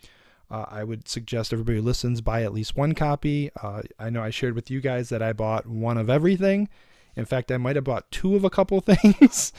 [0.50, 3.50] Uh, I would suggest everybody who listens buy at least one copy.
[3.62, 6.68] Uh, I know I shared with you guys that I bought one of everything.
[7.16, 9.52] In fact, I might have bought two of a couple things,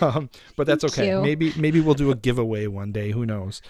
[0.00, 1.20] um, but that's okay.
[1.20, 3.10] Maybe maybe we'll do a giveaway one day.
[3.10, 3.62] Who knows?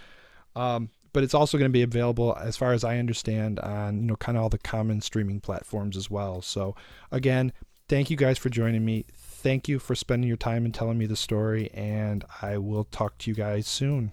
[0.57, 4.07] Um, but it's also going to be available, as far as I understand, on you
[4.07, 6.43] know kind of all the common streaming platforms as well.
[6.43, 6.75] So
[7.11, 7.53] again,
[7.89, 9.07] thank you guys for joining me.
[9.13, 13.19] Thank you for spending your time and telling me the story, and I will talk
[13.19, 14.13] to you guys soon.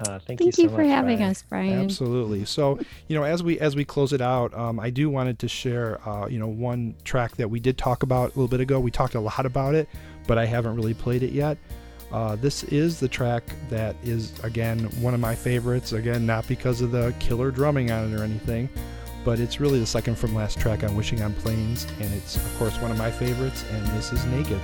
[0.00, 1.30] Uh, thank, Thank you, you so for much, having Brian.
[1.30, 1.84] us, Brian.
[1.84, 2.44] Absolutely.
[2.44, 5.48] So, you know, as we as we close it out, um, I do wanted to
[5.48, 8.80] share, uh, you know, one track that we did talk about a little bit ago.
[8.80, 9.88] We talked a lot about it,
[10.26, 11.56] but I haven't really played it yet.
[12.10, 15.92] Uh, this is the track that is again one of my favorites.
[15.92, 18.68] Again, not because of the killer drumming on it or anything,
[19.24, 22.58] but it's really the second from last track on Wishing on Planes, and it's of
[22.58, 23.64] course one of my favorites.
[23.70, 24.60] And this is Naked.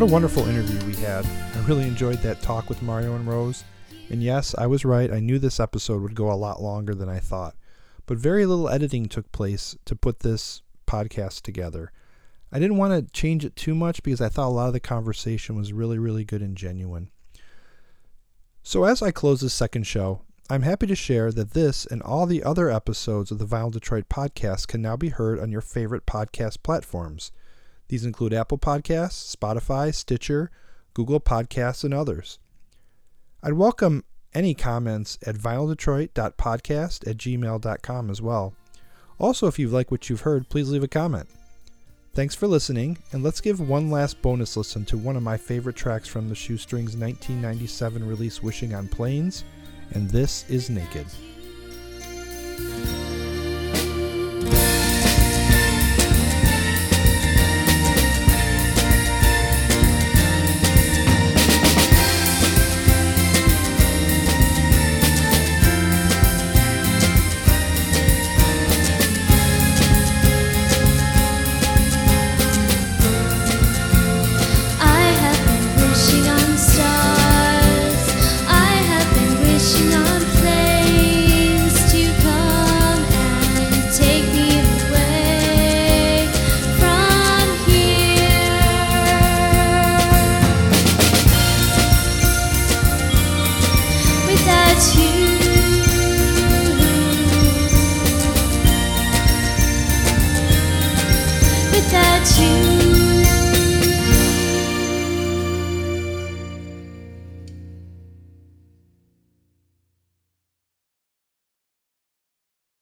[0.00, 1.26] What a wonderful interview we had.
[1.26, 3.64] I really enjoyed that talk with Mario and Rose.
[4.08, 5.12] And yes, I was right.
[5.12, 7.54] I knew this episode would go a lot longer than I thought.
[8.06, 11.92] But very little editing took place to put this podcast together.
[12.50, 14.80] I didn't want to change it too much because I thought a lot of the
[14.80, 17.10] conversation was really, really good and genuine.
[18.62, 22.24] So, as I close this second show, I'm happy to share that this and all
[22.24, 26.06] the other episodes of the Vinyl Detroit podcast can now be heard on your favorite
[26.06, 27.32] podcast platforms.
[27.90, 30.52] These include Apple Podcasts, Spotify, Stitcher,
[30.94, 32.38] Google Podcasts, and others.
[33.42, 38.54] I'd welcome any comments at vinyldetroit.podcast at gmail.com as well.
[39.18, 41.28] Also, if you like what you've heard, please leave a comment.
[42.14, 45.74] Thanks for listening, and let's give one last bonus listen to one of my favorite
[45.74, 49.42] tracks from the Shoestrings 1997 release Wishing on Planes,
[49.94, 51.06] and this is Naked.